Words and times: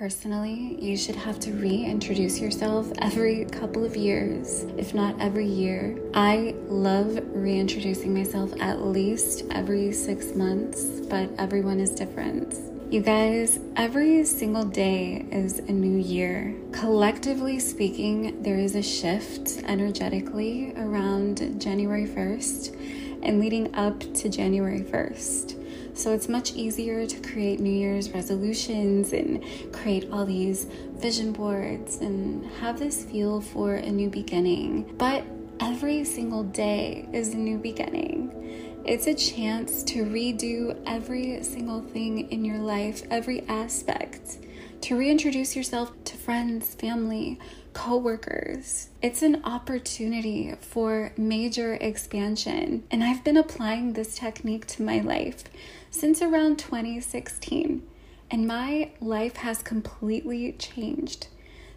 Personally, 0.00 0.78
you 0.80 0.96
should 0.96 1.14
have 1.14 1.38
to 1.40 1.52
reintroduce 1.52 2.40
yourself 2.40 2.90
every 3.02 3.44
couple 3.44 3.84
of 3.84 3.94
years, 3.94 4.62
if 4.78 4.94
not 4.94 5.14
every 5.20 5.44
year. 5.44 5.94
I 6.14 6.54
love 6.68 7.20
reintroducing 7.34 8.14
myself 8.14 8.50
at 8.62 8.80
least 8.80 9.44
every 9.50 9.92
six 9.92 10.34
months, 10.34 10.84
but 11.10 11.28
everyone 11.36 11.80
is 11.80 11.90
different. 11.90 12.54
You 12.90 13.02
guys, 13.02 13.60
every 13.76 14.24
single 14.24 14.64
day 14.64 15.26
is 15.30 15.58
a 15.58 15.70
new 15.70 15.98
year. 15.98 16.56
Collectively 16.72 17.58
speaking, 17.60 18.42
there 18.42 18.56
is 18.58 18.76
a 18.76 18.82
shift 18.82 19.62
energetically 19.66 20.72
around 20.78 21.60
January 21.60 22.06
1st 22.06 23.20
and 23.22 23.38
leading 23.38 23.74
up 23.74 24.00
to 24.14 24.30
January 24.30 24.80
1st. 24.80 25.59
So 25.94 26.12
it's 26.12 26.28
much 26.28 26.52
easier 26.52 27.06
to 27.06 27.20
create 27.20 27.60
New 27.60 27.70
Year's 27.72 28.10
resolutions 28.10 29.12
and 29.12 29.44
create 29.72 30.08
all 30.10 30.24
these 30.24 30.64
vision 30.94 31.32
boards 31.32 31.96
and 31.98 32.46
have 32.60 32.78
this 32.78 33.04
feel 33.04 33.40
for 33.40 33.74
a 33.74 33.90
new 33.90 34.08
beginning. 34.08 34.94
But 34.96 35.24
every 35.60 36.04
single 36.04 36.44
day 36.44 37.08
is 37.12 37.34
a 37.34 37.36
new 37.36 37.58
beginning. 37.58 38.80
It's 38.84 39.06
a 39.06 39.14
chance 39.14 39.82
to 39.84 40.04
redo 40.04 40.76
every 40.86 41.42
single 41.42 41.82
thing 41.82 42.30
in 42.30 42.44
your 42.44 42.58
life, 42.58 43.02
every 43.10 43.46
aspect, 43.46 44.38
to 44.80 44.96
reintroduce 44.96 45.54
yourself 45.54 45.92
to 46.04 46.16
friends, 46.16 46.74
family, 46.74 47.38
coworkers. 47.74 48.88
It's 49.02 49.22
an 49.22 49.44
opportunity 49.44 50.54
for 50.60 51.12
major 51.18 51.74
expansion, 51.74 52.84
and 52.90 53.04
I've 53.04 53.22
been 53.22 53.36
applying 53.36 53.92
this 53.92 54.16
technique 54.16 54.66
to 54.68 54.82
my 54.82 55.00
life 55.00 55.44
since 55.90 56.22
around 56.22 56.58
2016, 56.58 57.82
and 58.30 58.46
my 58.46 58.90
life 59.00 59.36
has 59.36 59.62
completely 59.62 60.52
changed. 60.52 61.26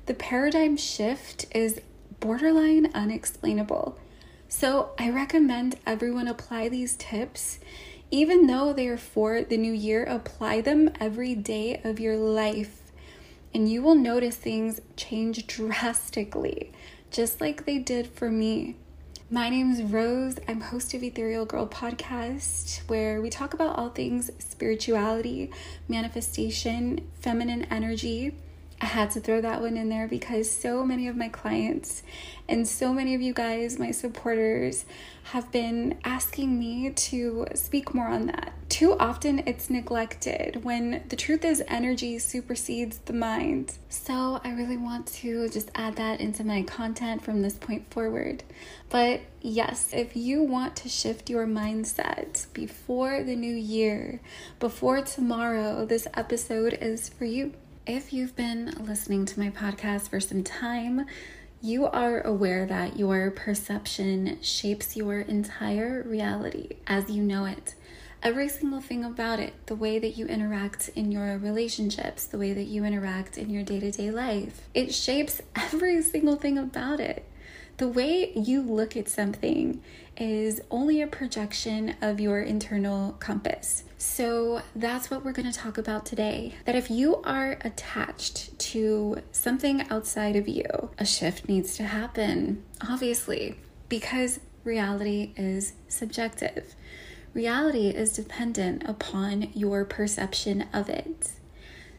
The 0.06 0.14
paradigm 0.14 0.78
shift 0.78 1.46
is 1.54 1.82
borderline 2.20 2.92
unexplainable. 2.94 3.98
So, 4.48 4.92
I 5.00 5.10
recommend 5.10 5.78
everyone 5.86 6.28
apply 6.28 6.70
these 6.70 6.96
tips. 6.96 7.60
Even 8.12 8.46
though 8.46 8.72
they 8.72 8.88
are 8.88 8.98
for 8.98 9.42
the 9.42 9.58
new 9.58 9.74
year, 9.74 10.04
apply 10.04 10.62
them 10.62 10.92
every 11.00 11.34
day 11.34 11.82
of 11.84 12.00
your 12.00 12.16
life, 12.16 12.84
and 13.52 13.68
you 13.68 13.82
will 13.82 13.96
notice 13.96 14.36
things 14.36 14.80
change 14.96 15.48
drastically, 15.48 16.72
just 17.10 17.42
like 17.42 17.66
they 17.66 17.80
did 17.80 18.06
for 18.08 18.30
me. 18.30 18.76
My 19.32 19.50
name 19.50 19.72
is 19.72 19.82
Rose. 19.82 20.38
I'm 20.48 20.60
host 20.62 20.94
of 20.94 21.02
Ethereal 21.02 21.46
Girl 21.46 21.66
podcast, 21.66 22.82
where 22.88 23.22
we 23.22 23.30
talk 23.30 23.54
about 23.54 23.78
all 23.78 23.90
things 23.90 24.30
spirituality, 24.38 25.50
manifestation, 25.88 27.10
feminine 27.20 27.64
energy. 27.72 28.36
I 28.82 28.86
had 28.86 29.12
to 29.12 29.20
throw 29.20 29.42
that 29.42 29.62
one 29.62 29.78
in 29.78 29.90
there 29.90 30.08
because 30.08 30.52
so 30.52 30.86
many 30.86 31.08
of 31.08 31.16
my 31.16 31.30
clients 31.30 32.04
and 32.48 32.68
so 32.68 32.94
many 32.94 33.16
of 33.16 33.22
you 33.22 33.34
guys, 33.34 33.80
my 33.80 33.92
supporters, 33.92 34.86
have 35.32 35.52
been 35.52 35.98
asking 36.04 36.60
me 36.60 36.90
to 36.90 37.48
speak 37.56 37.94
more 37.94 38.08
on 38.08 38.28
that. 38.28 38.54
Too 38.68 38.98
often 39.00 39.44
it's 39.46 39.70
neglected 39.70 40.64
when 40.64 41.04
the 41.08 41.16
truth 41.16 41.46
is 41.46 41.64
energy 41.68 42.20
supersedes 42.20 42.98
the 43.00 43.14
mind. 43.14 43.78
So 43.88 44.42
I 44.44 44.52
really 44.52 44.78
want 44.78 45.08
to 45.08 45.48
just 45.48 45.72
add 45.76 45.96
that 45.96 46.20
into 46.20 46.44
my 46.44 46.64
content 46.64 47.24
from 47.24 47.42
this 47.42 47.54
point 47.54 47.90
forward. 47.90 48.44
But 48.90 49.22
yes, 49.42 49.94
if 49.94 50.16
you 50.18 50.44
want 50.44 50.76
to 50.78 50.90
shift 50.90 51.30
your 51.30 51.46
mindset 51.46 52.48
before 52.54 53.24
the 53.24 53.36
new 53.36 53.56
year, 53.56 54.20
before 54.60 55.02
tomorrow, 55.02 55.86
this 55.86 56.08
episode 56.16 56.78
is 56.82 57.08
for 57.08 57.26
you. 57.26 57.54
If 57.86 58.14
you've 58.14 58.34
been 58.34 58.74
listening 58.80 59.26
to 59.26 59.38
my 59.38 59.50
podcast 59.50 60.08
for 60.08 60.22
some 60.22 60.42
time, 60.42 61.06
you 61.62 61.86
are 61.86 62.22
aware 62.22 62.66
that 62.66 62.98
your 62.98 63.30
perception 63.30 64.38
shapes 64.42 64.96
your 64.96 65.20
entire 65.20 66.02
reality 66.04 66.78
as 66.88 67.10
you 67.10 67.22
know 67.22 67.44
it. 67.44 67.76
Every 68.22 68.48
single 68.48 68.80
thing 68.80 69.04
about 69.04 69.42
it, 69.42 69.54
the 69.66 69.76
way 69.76 70.00
that 70.00 70.16
you 70.18 70.28
interact 70.28 70.92
in 70.96 71.12
your 71.12 71.38
relationships, 71.38 72.24
the 72.26 72.38
way 72.38 72.54
that 72.54 72.68
you 72.68 72.86
interact 72.86 73.38
in 73.38 73.50
your 73.50 73.64
day 73.64 73.82
to 73.82 73.92
day 73.92 74.12
life, 74.12 74.62
it 74.74 74.94
shapes 74.96 75.42
every 75.58 76.02
single 76.04 76.38
thing 76.38 76.58
about 76.58 77.02
it. 77.02 77.26
The 77.78 77.90
way 77.90 78.32
you 78.34 78.62
look 78.62 78.96
at 78.96 79.10
something 79.10 79.82
is 80.18 80.62
only 80.70 81.02
a 81.02 81.08
projection 81.08 81.96
of 82.02 82.20
your 82.20 82.42
internal 82.42 83.14
compass. 83.14 83.84
So 83.98 84.62
that's 84.76 85.10
what 85.10 85.24
we're 85.24 85.32
going 85.32 85.52
to 85.52 85.58
talk 85.58 85.78
about 85.78 86.06
today. 86.06 86.56
That 86.66 86.76
if 86.76 86.92
you 86.92 87.22
are 87.24 87.58
attached 87.62 88.58
to 88.60 89.22
something 89.32 89.90
outside 89.90 90.36
of 90.36 90.48
you, 90.48 90.66
a 90.98 91.06
shift 91.06 91.48
needs 91.48 91.76
to 91.78 91.84
happen, 91.84 92.64
obviously, 92.88 93.58
because 93.90 94.40
reality 94.64 95.34
is 95.36 95.74
subjective. 95.88 96.76
Reality 97.34 97.90
is 97.90 98.14
dependent 98.14 98.84
upon 98.86 99.50
your 99.54 99.86
perception 99.86 100.66
of 100.74 100.90
it. 100.90 101.32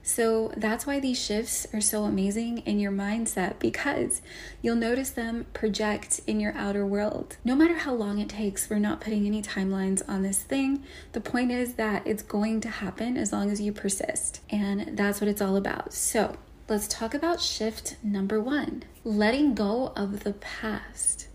So 0.06 0.52
that's 0.54 0.86
why 0.86 1.00
these 1.00 1.18
shifts 1.18 1.66
are 1.72 1.80
so 1.80 2.04
amazing 2.04 2.58
in 2.58 2.78
your 2.78 2.92
mindset 2.92 3.58
because 3.58 4.20
you'll 4.60 4.76
notice 4.76 5.08
them 5.08 5.46
project 5.54 6.20
in 6.26 6.40
your 6.40 6.52
outer 6.52 6.84
world. 6.84 7.38
No 7.42 7.56
matter 7.56 7.74
how 7.74 7.94
long 7.94 8.18
it 8.18 8.28
takes, 8.28 8.68
we're 8.68 8.78
not 8.78 9.00
putting 9.00 9.26
any 9.26 9.40
timelines 9.40 10.02
on 10.06 10.20
this 10.20 10.42
thing. 10.42 10.84
The 11.12 11.22
point 11.22 11.50
is 11.50 11.74
that 11.74 12.06
it's 12.06 12.22
going 12.22 12.60
to 12.60 12.68
happen 12.68 13.16
as 13.16 13.32
long 13.32 13.50
as 13.50 13.62
you 13.62 13.72
persist. 13.72 14.42
And 14.50 14.94
that's 14.94 15.22
what 15.22 15.28
it's 15.28 15.40
all 15.40 15.56
about. 15.56 15.94
So 15.94 16.36
let's 16.68 16.86
talk 16.86 17.14
about 17.14 17.40
shift 17.40 17.96
number 18.02 18.38
one 18.38 18.82
letting 19.04 19.54
go 19.54 19.94
of 19.96 20.24
the 20.24 20.34
past. 20.34 21.28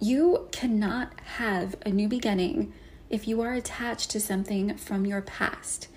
You 0.00 0.48
cannot 0.50 1.12
have 1.36 1.76
a 1.86 1.90
new 1.90 2.08
beginning 2.08 2.72
if 3.10 3.28
you 3.28 3.42
are 3.42 3.52
attached 3.52 4.10
to 4.10 4.20
something 4.20 4.76
from 4.76 5.04
your 5.04 5.20
past 5.20 5.88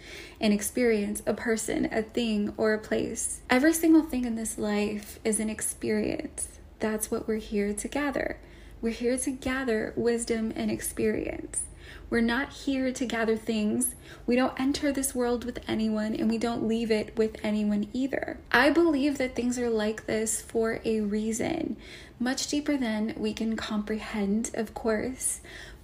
an 0.41 0.51
experience, 0.51 1.23
a 1.25 1.33
person, 1.33 1.87
a 1.89 2.01
thing, 2.01 2.53
or 2.57 2.73
a 2.73 2.77
place. 2.77 3.39
Every 3.49 3.71
single 3.71 4.03
thing 4.03 4.25
in 4.25 4.35
this 4.35 4.57
life 4.57 5.17
is 5.23 5.39
an 5.39 5.49
experience. 5.49 6.59
That's 6.79 7.09
what 7.09 7.29
we're 7.29 7.35
here 7.35 7.71
to 7.71 7.87
gather. 7.87 8.37
We're 8.81 8.89
here 8.89 9.17
to 9.17 9.31
gather 9.31 9.93
wisdom 9.95 10.51
and 10.53 10.69
experience. 10.69 11.63
We're 12.09 12.21
not 12.21 12.51
here 12.51 12.91
to 12.91 13.05
gather 13.05 13.35
things. 13.37 13.95
We 14.27 14.35
don't 14.35 14.59
enter 14.59 14.91
this 14.91 15.15
world 15.15 15.45
with 15.45 15.59
anyone 15.67 16.13
and 16.13 16.29
we 16.29 16.37
don't 16.37 16.67
leave 16.67 16.91
it 16.91 17.17
with 17.17 17.37
anyone 17.43 17.87
either. 17.93 18.37
I 18.51 18.69
believe 18.69 19.17
that 19.17 19.35
things 19.35 19.57
are 19.57 19.69
like 19.69 20.05
this 20.05 20.41
for 20.41 20.79
a 20.85 21.01
reason, 21.01 21.77
much 22.19 22.47
deeper 22.47 22.77
than 22.77 23.15
we 23.17 23.33
can 23.33 23.55
comprehend, 23.55 24.51
of 24.53 24.73
course. 24.73 25.39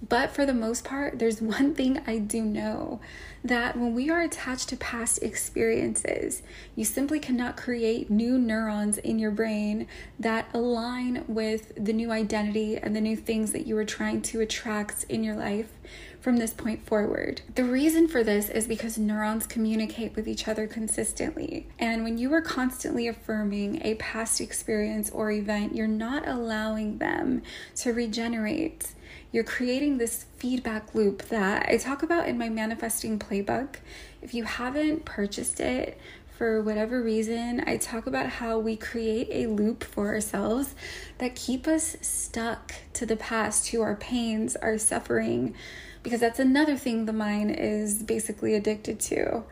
But 0.08 0.30
for 0.30 0.46
the 0.46 0.54
most 0.54 0.84
part, 0.84 1.18
there's 1.18 1.42
one 1.42 1.74
thing 1.74 2.00
I 2.06 2.18
do 2.18 2.42
know 2.42 3.00
that 3.42 3.76
when 3.76 3.94
we 3.94 4.10
are 4.10 4.20
attached 4.20 4.68
to 4.68 4.76
past 4.76 5.22
experiences, 5.22 6.42
you 6.76 6.84
simply 6.84 7.18
cannot 7.18 7.56
create 7.56 8.10
new 8.10 8.38
neurons 8.38 8.98
in 8.98 9.18
your 9.18 9.30
brain 9.30 9.86
that 10.18 10.48
align 10.52 11.24
with 11.26 11.72
the 11.76 11.92
new 11.92 12.10
identity 12.10 12.76
and 12.76 12.94
the 12.94 13.00
new 13.00 13.16
things 13.16 13.52
that 13.52 13.66
you 13.66 13.76
are 13.78 13.84
trying 13.84 14.20
to 14.22 14.40
attract 14.40 15.04
in 15.08 15.24
your 15.24 15.36
life 15.36 15.72
from 16.20 16.36
this 16.36 16.52
point 16.52 16.86
forward. 16.86 17.40
The 17.54 17.64
reason 17.64 18.06
for 18.06 18.22
this 18.22 18.50
is 18.50 18.66
because 18.66 18.98
neurons 18.98 19.46
communicate 19.46 20.14
with 20.14 20.28
each 20.28 20.46
other 20.46 20.66
consistently. 20.66 21.66
And 21.78 22.04
when 22.04 22.18
you 22.18 22.32
are 22.34 22.42
constantly 22.42 23.08
affirming 23.08 23.80
a 23.82 23.94
past 23.94 24.40
experience 24.40 25.10
or 25.10 25.30
event, 25.30 25.74
you're 25.74 25.86
not 25.86 26.28
allowing 26.28 26.98
them 26.98 27.42
to 27.76 27.94
regenerate 27.94 28.92
you're 29.32 29.44
creating 29.44 29.98
this 29.98 30.26
feedback 30.36 30.94
loop 30.94 31.22
that 31.28 31.68
I 31.68 31.76
talk 31.76 32.02
about 32.02 32.28
in 32.28 32.36
my 32.36 32.48
manifesting 32.48 33.18
playbook. 33.18 33.76
If 34.22 34.34
you 34.34 34.44
haven't 34.44 35.04
purchased 35.04 35.60
it, 35.60 35.98
for 36.40 36.62
whatever 36.62 37.02
reason, 37.02 37.62
I 37.66 37.76
talk 37.76 38.06
about 38.06 38.30
how 38.30 38.58
we 38.58 38.74
create 38.74 39.28
a 39.30 39.46
loop 39.46 39.84
for 39.84 40.08
ourselves 40.08 40.74
that 41.18 41.36
keep 41.36 41.68
us 41.68 41.98
stuck 42.00 42.72
to 42.94 43.04
the 43.04 43.16
past, 43.16 43.66
to 43.66 43.82
our 43.82 43.94
pains, 43.94 44.56
our 44.56 44.78
suffering, 44.78 45.54
because 46.02 46.20
that's 46.20 46.38
another 46.38 46.78
thing 46.78 47.04
the 47.04 47.12
mind 47.12 47.50
is 47.50 48.02
basically 48.02 48.54
addicted 48.54 48.98
to. 49.00 49.42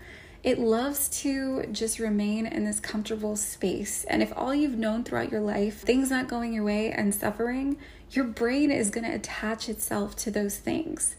It 0.43 0.58
loves 0.58 1.11
to 1.20 1.67
just 1.73 1.99
remain 1.99 2.47
in 2.47 2.64
this 2.64 2.81
comfortable 2.81 3.37
space. 3.37 4.05
And 4.05 4.23
if 4.23 4.32
all 4.35 4.55
you've 4.55 4.79
known 4.79 5.05
throughout 5.05 5.31
your 5.31 5.43
life, 5.43 5.81
things 5.81 6.11
not 6.11 6.26
going 6.26 6.55
your 6.55 6.64
way 6.64 6.91
and 6.91 7.14
suffering, 7.14 7.76
your 8.10 8.25
brain 8.25 8.70
is 8.70 8.90
going 8.90 9.05
to 9.05 9.14
attach 9.14 9.69
itself 9.69 10.16
to 10.16 10.31
those 10.31 10.56
things. 10.56 11.16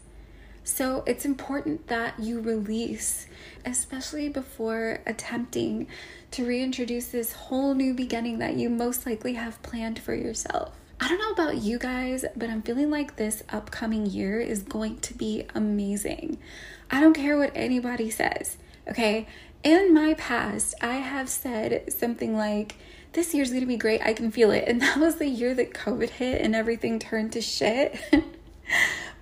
So 0.64 1.02
it's 1.06 1.24
important 1.24 1.86
that 1.88 2.18
you 2.20 2.40
release, 2.40 3.26
especially 3.64 4.28
before 4.28 5.00
attempting 5.06 5.86
to 6.32 6.46
reintroduce 6.46 7.06
this 7.08 7.32
whole 7.32 7.74
new 7.74 7.94
beginning 7.94 8.38
that 8.38 8.56
you 8.56 8.68
most 8.68 9.06
likely 9.06 9.34
have 9.34 9.62
planned 9.62 9.98
for 9.98 10.14
yourself. 10.14 10.74
I 11.00 11.08
don't 11.08 11.18
know 11.18 11.32
about 11.32 11.62
you 11.62 11.78
guys, 11.78 12.26
but 12.36 12.50
I'm 12.50 12.60
feeling 12.62 12.90
like 12.90 13.16
this 13.16 13.42
upcoming 13.48 14.06
year 14.06 14.38
is 14.38 14.62
going 14.62 15.00
to 15.00 15.14
be 15.14 15.46
amazing. 15.54 16.38
I 16.90 17.00
don't 17.00 17.14
care 17.14 17.38
what 17.38 17.52
anybody 17.54 18.10
says. 18.10 18.58
Okay, 18.86 19.26
In 19.62 19.92
my 19.92 20.14
past, 20.14 20.74
I 20.80 20.94
have 20.96 21.28
said 21.28 21.92
something 21.92 22.34
like, 22.36 22.76
this 23.12 23.34
year's 23.34 23.52
gonna 23.52 23.66
be 23.66 23.76
great, 23.76 24.00
I 24.02 24.12
can 24.12 24.30
feel 24.30 24.50
it. 24.50 24.64
And 24.66 24.80
that 24.82 24.98
was 24.98 25.16
the 25.16 25.28
year 25.28 25.54
that 25.54 25.74
COVID 25.74 26.10
hit 26.10 26.40
and 26.40 26.54
everything 26.54 26.98
turned 26.98 27.32
to 27.32 27.40
shit. 27.40 27.98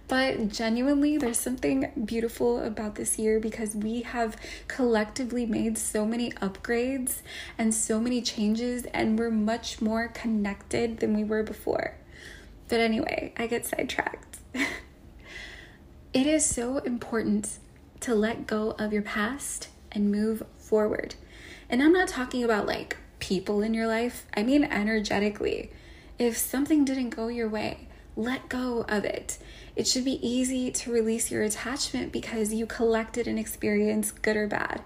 But 0.09 0.49
genuinely, 0.49 1.19
there's 1.19 1.39
something 1.39 1.93
beautiful 2.07 2.65
about 2.65 2.95
this 2.95 3.19
year 3.19 3.39
because 3.39 3.77
we 3.77 4.01
have 4.01 4.39
collectively 4.67 5.45
made 5.45 5.77
so 5.77 6.07
many 6.07 6.31
upgrades 6.33 7.21
and 7.59 7.75
so 7.75 8.01
many 8.01 8.23
changes, 8.23 8.85
and 8.87 9.19
we're 9.19 9.31
much 9.31 9.83
more 9.83 10.09
connected 10.09 11.01
than 11.01 11.15
we 11.15 11.25
were 11.25 11.43
before. 11.43 11.95
But 12.69 12.81
anyway, 12.81 13.35
I 13.37 13.47
get 13.49 13.67
sidetracked. 13.67 14.39
it 14.55 16.27
is 16.27 16.45
so 16.45 16.79
important 16.79 17.59
to 18.01 18.15
let 18.15 18.47
go 18.47 18.71
of 18.79 18.95
your 18.95 19.03
past 19.03 19.69
and 19.93 20.11
move 20.11 20.43
forward. 20.57 21.17
And 21.69 21.83
I'm 21.83 21.93
not 21.93 22.09
talking 22.09 22.43
about 22.43 22.67
like 22.67 22.97
people 23.19 23.63
in 23.63 23.75
your 23.75 23.87
life, 23.87 24.27
I 24.37 24.43
mean 24.43 24.65
energetically. 24.65 25.71
If 26.19 26.37
something 26.37 26.85
didn't 26.85 27.11
go 27.11 27.29
your 27.29 27.49
way, 27.49 27.89
let 28.17 28.49
go 28.49 28.85
of 28.89 29.05
it. 29.05 29.39
It 29.77 29.87
should 29.87 30.05
be 30.05 30.27
easy 30.27 30.73
to 30.73 30.93
release 30.93 31.31
your 31.31 31.43
attachment 31.43 32.11
because 32.11 32.53
you 32.53 32.67
collected 32.67 33.29
an 33.29 33.39
experience, 33.39 34.11
good 34.11 34.37
or 34.37 34.49
bad. 34.49 34.83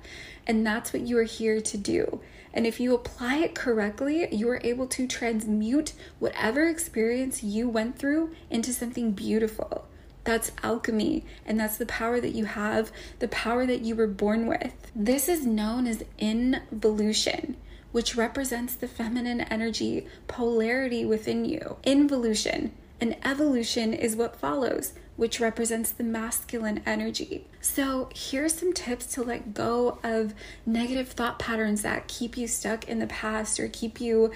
And 0.46 0.67
that's 0.67 0.93
what 0.93 1.02
you 1.02 1.17
are 1.19 1.23
here 1.23 1.61
to 1.61 1.79
do. 1.79 2.20
And 2.52 2.67
if 2.67 2.79
you 2.79 2.94
apply 2.94 3.37
it 3.38 3.55
correctly, 3.55 4.29
you 4.34 4.49
are 4.50 4.61
able 4.62 4.87
to 4.88 5.06
transmute 5.06 5.94
whatever 6.19 6.69
experience 6.69 7.43
you 7.43 7.69
went 7.69 7.99
through 7.99 8.34
into 8.50 8.73
something 8.73 9.12
beautiful. 9.12 9.87
That's 10.25 10.52
alchemy, 10.62 11.25
and 11.46 11.58
that's 11.58 11.79
the 11.79 11.87
power 11.87 12.20
that 12.20 12.34
you 12.34 12.44
have, 12.44 12.93
the 13.19 13.29
power 13.29 13.67
that 13.67 13.81
you 13.81 13.96
were 13.96 14.06
born 14.06 14.46
with. 14.46 14.75
This 14.94 15.29
is 15.29 15.46
known 15.46 15.87
as 15.87 16.05
involution, 16.19 17.56
which 17.93 18.17
represents 18.17 18.75
the 18.75 18.89
feminine 18.89 19.43
energy 19.43 20.06
polarity 20.27 21.05
within 21.05 21.44
you. 21.44 21.77
Involution 21.85 22.73
and 23.00 23.17
evolution 23.25 23.93
is 23.93 24.15
what 24.15 24.37
follows, 24.37 24.93
which 25.17 25.41
represents 25.41 25.91
the 25.91 26.05
masculine 26.05 26.81
energy. 26.87 27.47
So, 27.61 28.09
here's 28.15 28.55
some 28.55 28.73
tips 28.73 29.06
to 29.15 29.23
let 29.23 29.55
go 29.55 29.99
of 30.05 30.35
negative 30.65 31.09
thought 31.09 31.39
patterns 31.39 31.83
that 31.83 32.06
keep 32.06 32.37
you 32.37 32.47
stuck 32.47 32.89
in 32.89 33.00
the 33.00 33.09
past 33.09 33.59
or 33.59 33.69
keep 33.69 34.00
you 34.00 34.31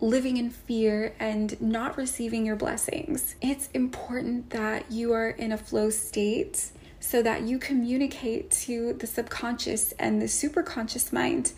living 0.00 0.36
in 0.36 0.50
fear 0.50 1.14
and 1.18 1.60
not 1.60 1.96
receiving 1.96 2.46
your 2.46 2.56
blessings. 2.56 3.36
It's 3.40 3.68
important 3.72 4.50
that 4.50 4.90
you 4.90 5.12
are 5.12 5.30
in 5.30 5.52
a 5.52 5.58
flow 5.58 5.90
state 5.90 6.70
so 7.00 7.22
that 7.22 7.42
you 7.42 7.58
communicate 7.58 8.50
to 8.50 8.92
the 8.92 9.06
subconscious 9.06 9.92
and 9.98 10.20
the 10.20 10.26
superconscious 10.26 11.12
mind 11.12 11.52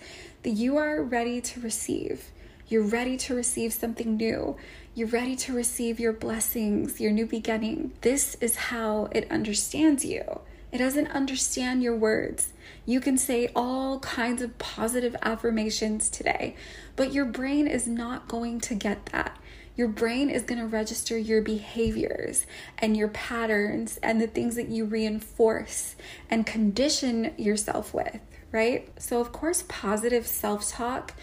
that 0.45 0.51
you 0.51 0.77
are 0.77 1.03
ready 1.03 1.41
to 1.41 1.61
receive. 1.61 2.31
You're 2.69 2.83
ready 2.85 3.17
to 3.19 3.35
receive 3.35 3.73
something 3.73 4.17
new. 4.17 4.57
You're 4.95 5.09
ready 5.09 5.37
to 5.37 5.53
receive 5.53 6.01
your 6.01 6.13
blessings, 6.13 7.01
your 7.01 7.11
new 7.11 7.27
beginning. 7.27 7.93
This 8.01 8.37
is 8.41 8.57
how 8.57 9.09
it 9.13 9.31
understands 9.31 10.05
you. 10.05 10.41
It 10.71 10.79
doesn't 10.79 11.09
understand 11.09 11.83
your 11.83 11.97
words. 11.97 12.55
You 12.87 13.01
can 13.01 13.19
say 13.19 13.51
all 13.55 13.99
kinds 14.01 14.41
of 14.41 14.59
positive 14.59 15.15
affirmations 15.21 16.09
today, 16.09 16.57
but 16.97 17.13
your 17.13 17.27
brain 17.27 17.67
is 17.67 17.87
not 17.87 18.27
going 18.27 18.59
to 18.61 18.75
get 18.75 19.07
that. 19.07 19.37
Your 19.75 19.89
brain 19.89 20.29
is 20.29 20.43
going 20.43 20.61
to 20.61 20.67
register 20.67 21.17
your 21.17 21.41
behaviors 21.41 22.47
and 22.79 22.97
your 22.97 23.09
patterns 23.09 23.99
and 24.03 24.21
the 24.21 24.27
things 24.27 24.55
that 24.57 24.69
you 24.69 24.85
reinforce 24.85 25.97
and 26.29 26.45
condition 26.45 27.33
yourself 27.39 27.95
with, 27.95 28.21
right? 28.51 28.89
So, 29.01 29.21
of 29.21 29.33
course, 29.33 29.65
positive 29.69 30.27
self 30.27 30.69
talk 30.69 31.15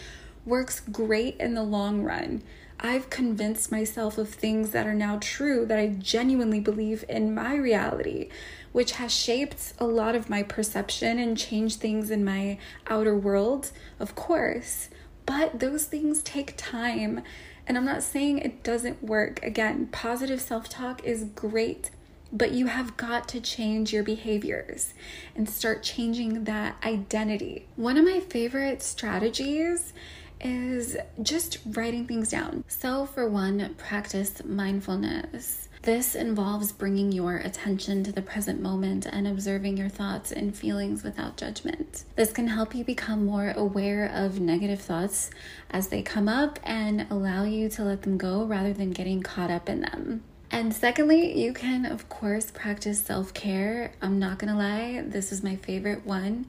works 0.46 0.80
great 0.80 1.38
in 1.40 1.54
the 1.54 1.63
long 1.63 2.01
run. 2.01 2.42
I've 2.81 3.10
convinced 3.10 3.72
myself 3.72 4.18
of 4.18 4.30
things 4.30 4.72
that 4.72 4.88
are 4.88 4.94
now 4.94 5.19
true 5.22 5.66
that 5.66 5.78
I 5.78 5.88
genuinely 5.88 6.62
believe 6.62 7.04
in 7.10 7.36
my 7.36 7.56
reality, 7.56 8.30
which 8.72 8.94
has 8.94 9.13
shaped 9.13 9.74
a 9.80 9.86
lot 9.86 10.16
of 10.16 10.30
my 10.30 10.44
perception 10.44 11.19
and 11.19 11.38
changed 11.38 11.81
things 11.81 12.10
in 12.10 12.24
my 12.24 12.57
outer 12.88 13.18
world, 13.18 13.72
of 14.00 14.16
course. 14.16 14.90
But 15.25 15.60
those 15.60 15.86
things 15.86 16.24
take 16.24 16.54
time. 16.56 17.22
And 17.69 17.77
I'm 17.77 17.86
not 17.86 18.01
saying 18.01 18.39
it 18.39 18.63
doesn't 18.63 19.04
work. 19.04 19.39
Again, 19.44 19.89
positive 19.92 20.42
self 20.42 20.68
talk 20.68 21.06
is 21.06 21.25
great, 21.36 21.92
but 22.33 22.51
you 22.51 22.66
have 22.66 22.98
got 22.98 23.27
to 23.30 23.39
change 23.39 23.94
your 23.94 24.01
behaviors 24.01 24.95
and 25.36 25.48
start 25.48 25.83
changing 25.83 26.45
that 26.45 26.77
identity. 26.83 27.68
One 27.75 27.98
of 27.98 28.06
my 28.06 28.21
favorite 28.21 28.81
strategies 28.81 29.94
is 30.42 30.98
just 31.21 31.60
writing 31.63 32.07
things 32.07 32.31
down. 32.31 32.63
So, 32.68 33.06
for 33.06 33.30
one, 33.30 33.75
practice 33.77 34.44
mindfulness. 34.44 35.69
This 35.84 36.14
involves 36.14 36.74
bringing 36.74 37.14
your 37.14 37.38
attention 37.38 38.04
to 38.04 38.12
the 38.12 38.22
present 38.22 38.62
moment 38.62 39.06
and 39.06 39.26
observing 39.26 39.78
your 39.78 39.88
thoughts 39.88 40.30
and 40.30 40.56
feelings 40.56 41.04
without 41.04 41.38
judgment. 41.38 42.04
This 42.18 42.34
can 42.34 42.48
help 42.48 42.76
you 42.76 42.84
become 42.84 43.26
more 43.26 43.54
aware 43.56 44.12
of 44.14 44.42
negative 44.42 44.81
thoughts 44.81 45.30
as 45.72 45.88
they 45.88 46.02
come 46.02 46.28
up 46.28 46.60
and 46.64 47.08
allow 47.10 47.46
you 47.46 47.70
to 47.70 47.84
let 47.84 48.02
them 48.02 48.18
go 48.18 48.44
rather 48.44 48.74
than 48.74 48.92
getting 48.92 49.24
caught 49.24 49.50
up 49.50 49.70
in 49.70 49.81
them. 49.81 50.22
And 50.52 50.74
secondly, 50.74 51.42
you 51.42 51.54
can, 51.54 51.86
of 51.86 52.10
course, 52.10 52.52
practice 52.52 53.00
self 53.00 53.34
care. 53.34 53.94
I'm 54.02 54.20
not 54.20 54.38
gonna 54.38 54.58
lie, 54.58 55.04
this 55.06 55.31
is 55.31 55.44
my 55.44 55.56
favorite 55.56 56.06
one. 56.06 56.48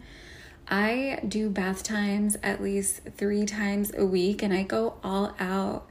I 0.66 1.20
do 1.26 1.50
bath 1.50 1.82
times 1.84 2.36
at 2.42 2.62
least 2.62 3.02
three 3.16 3.46
times 3.46 3.92
a 3.96 4.06
week 4.06 4.42
and 4.42 4.52
I 4.52 4.64
go 4.64 4.94
all 5.04 5.34
out. 5.38 5.86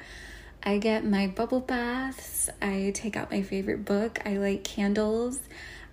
I 0.62 0.78
get 0.78 1.06
my 1.06 1.28
bubble 1.28 1.62
baths, 1.62 2.50
I 2.62 2.92
take 2.94 3.16
out 3.16 3.32
my 3.32 3.42
favorite 3.42 3.86
book, 3.86 4.20
I 4.26 4.38
light 4.38 4.64
candles, 4.64 5.40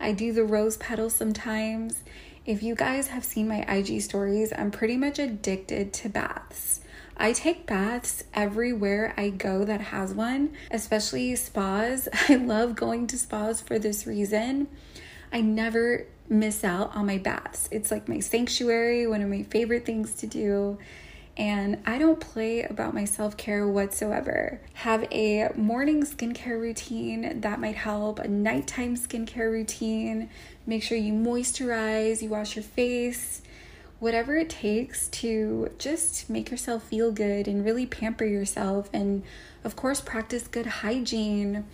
I 0.01 0.13
do 0.13 0.33
the 0.33 0.45
rose 0.45 0.77
petals 0.77 1.15
sometimes. 1.15 2.03
If 2.45 2.63
you 2.63 2.75
guys 2.75 3.09
have 3.09 3.25
seen 3.25 3.49
my 3.49 3.61
IG 3.63 4.03
stories, 4.03 4.53
I'm 4.57 4.71
pretty 4.71 4.97
much 4.97 5.19
addicted 5.19 5.93
to 5.95 6.09
baths. 6.09 6.81
I 7.17 7.33
take 7.33 7.67
baths 7.67 8.25
everywhere 8.35 9.15
I 9.17 9.31
go 9.31 9.65
that 9.65 9.81
has 9.81 10.13
one, 10.13 10.55
especially 10.71 11.35
spas. 11.37 12.09
I 12.29 12.35
love 12.35 12.75
going 12.75 13.07
to 13.09 13.19
spas 13.19 13.61
for 13.61 13.79
this 13.79 14.07
reason. 14.07 14.69
I 15.33 15.41
never 15.41 16.07
miss 16.29 16.65
out 16.65 16.95
on 16.95 17.07
my 17.07 17.19
baths. 17.19 17.69
It's 17.71 17.91
like 17.91 18.09
my 18.09 18.19
sanctuary, 18.19 19.07
one 19.07 19.23
of 19.23 19.29
my 19.29 19.45
favorite 19.45 19.87
things 19.87 20.15
to 20.17 20.27
do. 20.27 20.79
And 21.37 21.83
I 21.85 21.99
don't 21.99 22.19
play 22.19 22.63
about 22.63 22.95
my 22.95 23.05
self 23.05 23.37
care 23.37 23.69
whatsoever. 23.69 24.61
Have 24.75 25.07
a 25.13 25.51
morning 25.55 26.03
skincare 26.03 26.59
routine 26.59 27.41
that 27.43 27.61
might 27.61 27.77
help, 27.77 28.19
a 28.19 28.29
nighttime 28.29 28.97
skincare 28.97 29.51
routine. 29.51 30.31
Make 30.67 30.83
sure 30.83 30.97
you 30.97 31.13
moisturize, 31.13 32.23
you 32.23 32.31
wash 32.31 32.57
your 32.57 32.63
face, 32.63 33.43
whatever 33.99 34.37
it 34.37 34.49
takes 34.49 35.09
to 35.09 35.71
just 35.79 36.31
make 36.31 36.51
yourself 36.51 36.85
feel 36.85 37.13
good 37.13 37.47
and 37.47 37.65
really 37.65 37.85
pamper 37.85 38.25
yourself. 38.25 38.89
And 38.95 39.23
of 39.63 39.77
course, 39.77 40.01
practice 40.01 40.47
good 40.47 40.67
hygiene 40.67 41.67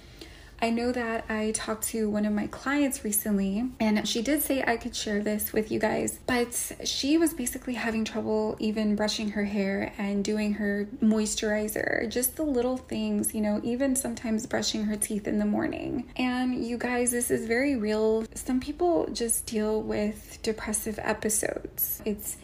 I 0.62 0.70
know 0.70 0.92
that 0.92 1.24
I 1.28 1.50
talked 1.50 1.82
to 1.88 2.08
one 2.08 2.24
of 2.24 2.32
my 2.32 2.46
clients 2.46 3.02
recently, 3.02 3.68
and 3.80 4.06
she 4.06 4.22
did 4.22 4.42
say 4.42 4.62
I 4.64 4.76
could 4.76 4.94
share 4.94 5.20
this 5.20 5.52
with 5.52 5.72
you 5.72 5.80
guys, 5.80 6.20
but 6.24 6.54
she 6.84 7.18
was 7.18 7.34
basically 7.34 7.74
having 7.74 8.04
trouble 8.04 8.54
even 8.60 8.94
brushing 8.94 9.30
her 9.30 9.44
hair 9.44 9.92
and 9.98 10.24
doing 10.24 10.54
her 10.54 10.86
moisturizer, 11.02 12.08
just 12.08 12.36
the 12.36 12.44
little 12.44 12.76
things, 12.76 13.34
you 13.34 13.40
know, 13.40 13.60
even 13.64 13.96
sometimes 13.96 14.46
brushing 14.46 14.84
her 14.84 14.94
teeth 14.94 15.26
in 15.26 15.40
the 15.40 15.44
morning. 15.44 16.08
And 16.14 16.64
you 16.64 16.78
guys, 16.78 17.10
this 17.10 17.32
is 17.32 17.44
very 17.44 17.74
real. 17.74 18.24
Some 18.36 18.60
people 18.60 19.08
just 19.12 19.46
deal 19.46 19.82
with 19.82 20.38
depressive 20.42 21.00
episodes. 21.02 22.00
It's 22.04 22.36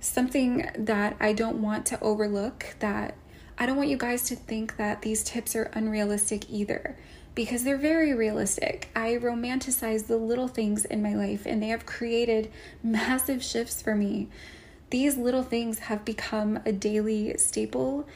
something 0.00 0.68
that 0.76 1.16
I 1.18 1.32
don't 1.32 1.62
want 1.62 1.86
to 1.86 2.00
overlook 2.00 2.76
that 2.80 3.14
I 3.56 3.66
don't 3.66 3.76
want 3.76 3.88
you 3.88 3.96
guys 3.96 4.24
to 4.24 4.36
think 4.36 4.76
that 4.76 5.02
these 5.02 5.22
tips 5.22 5.54
are 5.54 5.70
unrealistic 5.74 6.50
either 6.50 6.96
because 7.34 7.64
they're 7.64 7.76
very 7.76 8.14
realistic. 8.14 8.88
I 8.94 9.16
romanticize 9.16 10.06
the 10.06 10.16
little 10.16 10.48
things 10.48 10.84
in 10.84 11.02
my 11.02 11.14
life 11.14 11.46
and 11.46 11.62
they 11.62 11.68
have 11.68 11.86
created 11.86 12.50
massive 12.82 13.42
shifts 13.42 13.82
for 13.82 13.94
me. 13.94 14.28
These 14.90 15.16
little 15.16 15.42
things 15.42 15.80
have 15.80 16.04
become 16.04 16.60
a 16.64 16.70
daily 16.70 17.36
staple, 17.38 18.06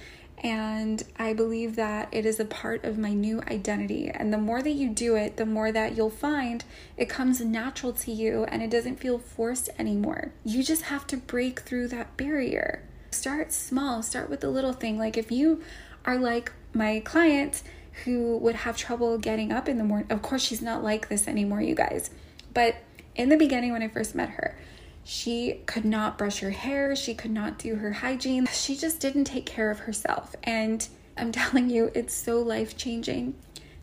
and 0.45 1.03
I 1.19 1.33
believe 1.33 1.75
that 1.77 2.09
it 2.13 2.25
is 2.25 2.39
a 2.39 2.45
part 2.45 2.85
of 2.85 2.97
my 2.99 3.13
new 3.13 3.41
identity. 3.43 4.09
And 4.09 4.33
the 4.33 4.39
more 4.39 4.63
that 4.63 4.71
you 4.71 4.89
do 4.91 5.17
it, 5.17 5.37
the 5.37 5.47
more 5.47 5.73
that 5.73 5.97
you'll 5.97 6.11
find 6.11 6.65
it 6.97 7.09
comes 7.09 7.41
natural 7.41 7.93
to 7.95 8.13
you 8.13 8.45
and 8.45 8.63
it 8.63 8.71
doesn't 8.71 9.01
feel 9.01 9.19
forced 9.19 9.71
anymore. 9.79 10.33
You 10.45 10.63
just 10.63 10.83
have 10.83 11.07
to 11.09 11.17
break 11.17 11.61
through 11.61 11.89
that 11.89 12.17
barrier. 12.17 12.83
Start 13.11 13.53
small, 13.53 14.03
start 14.03 14.31
with 14.31 14.41
the 14.41 14.51
little 14.51 14.73
thing. 14.73 14.99
Like 14.99 15.17
if 15.17 15.33
you 15.33 15.61
are 16.05 16.17
like 16.17 16.53
my 16.73 17.01
client, 17.01 17.63
who 18.04 18.37
would 18.38 18.54
have 18.54 18.76
trouble 18.76 19.18
getting 19.18 19.52
up 19.52 19.68
in 19.68 19.78
the 19.78 19.85
morning. 19.85 20.07
Of 20.11 20.23
course, 20.23 20.42
she's 20.42 20.62
not 20.62 20.83
like 20.85 21.09
this 21.09 21.26
anymore, 21.28 21.61
you 21.61 21.75
guys. 21.75 22.11
But 22.54 22.76
in 23.14 23.28
the 23.28 23.37
beginning, 23.37 23.73
when 23.73 23.83
I 23.83 23.88
first 23.88 24.14
met 24.14 24.30
her, 24.30 24.57
She 25.04 25.62
could 25.64 25.87
not 25.87 26.18
brush 26.18 26.40
her 26.40 26.50
hair, 26.50 26.95
she 26.95 27.14
could 27.14 27.30
not 27.30 27.59
do 27.59 27.76
her 27.76 27.92
hygiene. 27.92 28.47
She 28.52 28.76
just 28.76 29.00
didn't 29.00 29.25
take 29.25 29.47
care 29.47 29.71
of 29.71 29.80
herself. 29.80 30.37
And 30.45 30.87
I'm 31.16 31.33
telling 31.40 31.71
you, 31.71 31.90
it's 31.95 32.12
so 32.14 32.40
life 32.42 32.76
changing. 32.76 33.35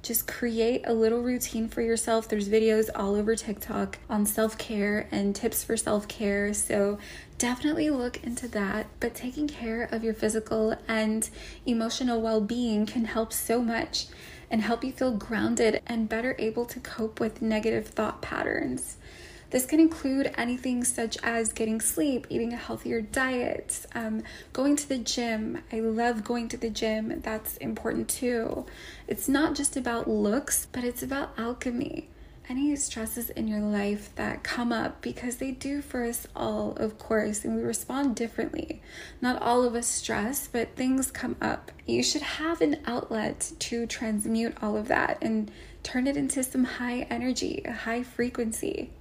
Just 0.03 0.27
create 0.27 0.83
a 0.85 0.93
little 0.93 1.21
routine 1.24 1.67
for 1.67 1.81
yourself. 1.81 2.29
There's 2.29 2.47
videos 2.47 2.89
all 2.93 3.15
over 3.15 3.35
TikTok 3.35 3.97
on 4.07 4.27
self 4.27 4.55
care 4.59 5.07
and 5.12 5.35
tips 5.35 5.63
for 5.63 5.75
self 5.75 6.07
care. 6.07 6.53
So 6.53 7.00
definitely 7.38 7.89
look 7.89 8.24
into 8.24 8.48
that. 8.50 8.88
But 9.00 9.15
taking 9.15 9.48
care 9.48 9.84
of 9.84 10.04
your 10.04 10.13
physical 10.13 10.75
and 10.88 11.30
emotional 11.65 12.22
well 12.22 12.42
being 12.42 12.86
can 12.86 13.06
help 13.06 13.34
so 13.34 13.62
much 13.62 14.08
and 14.50 14.62
help 14.62 14.84
you 14.84 14.92
feel 14.92 15.12
grounded 15.12 15.82
and 15.88 16.08
better 16.08 16.36
able 16.38 16.65
to 16.65 16.80
cope 16.80 17.20
with 17.20 17.42
negative 17.42 17.88
thought 17.88 18.22
patterns. 18.22 18.98
This 19.51 19.65
can 19.65 19.80
include 19.80 20.34
anything 20.38 20.84
such 20.84 21.18
as 21.24 21.54
getting 21.54 21.80
sleep, 21.80 22.27
eating 22.30 22.51
a 22.51 22.58
healthier 22.58 23.00
diet, 23.00 23.86
um, 23.94 24.24
going 24.54 24.75
to 24.75 24.89
the 24.89 24.98
gym. 24.98 25.60
I 25.72 25.80
love 25.80 26.24
going 26.24 26.50
to 26.50 26.58
the 26.58 26.70
gym, 26.70 27.22
that's 27.22 27.56
important 27.58 28.10
too. 28.10 28.65
It's 29.08 29.30
not 29.30 29.56
just 29.56 29.77
about 29.77 30.10
looks, 30.10 30.68
but 30.72 30.84
it's 30.84 31.04
about 31.04 31.38
alchemy 31.38 32.10
any 32.50 32.75
stresses 32.75 33.30
in 33.30 33.48
your 33.48 33.62
life 33.62 34.10
that 34.16 34.44
come 34.44 34.72
up 34.72 35.02
because 35.02 35.38
they 35.38 35.52
do 35.52 35.82
for 35.82 36.04
us 36.04 36.28
all, 36.36 36.74
of 36.78 36.98
course, 36.98 37.44
and 37.44 37.56
we 37.56 37.64
respond 37.64 38.16
differently. 38.16 38.82
Not 39.22 39.42
all 39.42 39.64
of 39.64 39.75
us 39.75 39.88
stress, 39.88 40.48
but 40.48 40.75
things 40.75 41.12
come 41.12 41.36
up. 41.42 41.72
You 41.86 42.04
should 42.04 42.22
have 42.22 42.62
an 42.62 42.78
outlet 42.86 43.52
to 43.60 43.86
transmute 43.86 44.56
all 44.62 44.78
of 44.78 44.88
that 44.90 45.18
and 45.22 45.52
turn 45.84 46.08
it 46.08 46.18
into 46.18 46.44
some 46.44 46.64
high 46.64 47.08
energy, 47.10 47.64
high 47.64 48.04
frequency 48.04 48.92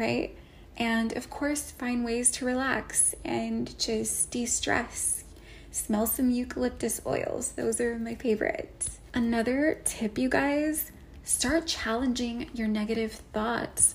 right? 0.00 0.34
And 0.76 1.16
of 1.16 1.30
course, 1.30 1.70
find 1.70 2.04
ways 2.04 2.30
to 2.32 2.46
relax 2.46 3.14
and 3.24 3.78
just 3.78 4.30
de 4.30 4.46
stress. 4.46 5.24
Smell 5.70 6.06
some 6.06 6.30
eucalyptus 6.30 7.00
oils, 7.06 7.52
those 7.52 7.80
are 7.80 7.98
my 7.98 8.14
favorites. 8.16 8.98
Another 9.14 9.80
tip, 9.84 10.18
you 10.18 10.28
guys 10.28 10.90
start 11.22 11.66
challenging 11.66 12.50
your 12.54 12.68
negative 12.68 13.12
thoughts. 13.32 13.94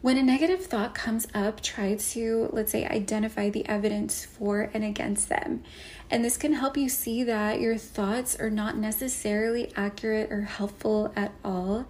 When 0.00 0.16
a 0.16 0.22
negative 0.22 0.64
thought 0.64 0.94
comes 0.94 1.28
up, 1.34 1.62
try 1.62 1.94
to, 1.94 2.48
let's 2.52 2.72
say, 2.72 2.86
identify 2.86 3.50
the 3.50 3.68
evidence 3.68 4.24
for 4.24 4.70
and 4.72 4.82
against 4.82 5.28
them. 5.28 5.62
And 6.10 6.24
this 6.24 6.38
can 6.38 6.54
help 6.54 6.76
you 6.76 6.88
see 6.88 7.22
that 7.24 7.60
your 7.60 7.76
thoughts 7.76 8.34
are 8.40 8.50
not 8.50 8.78
necessarily 8.78 9.72
accurate 9.76 10.32
or 10.32 10.42
helpful 10.42 11.12
at 11.14 11.32
all 11.44 11.86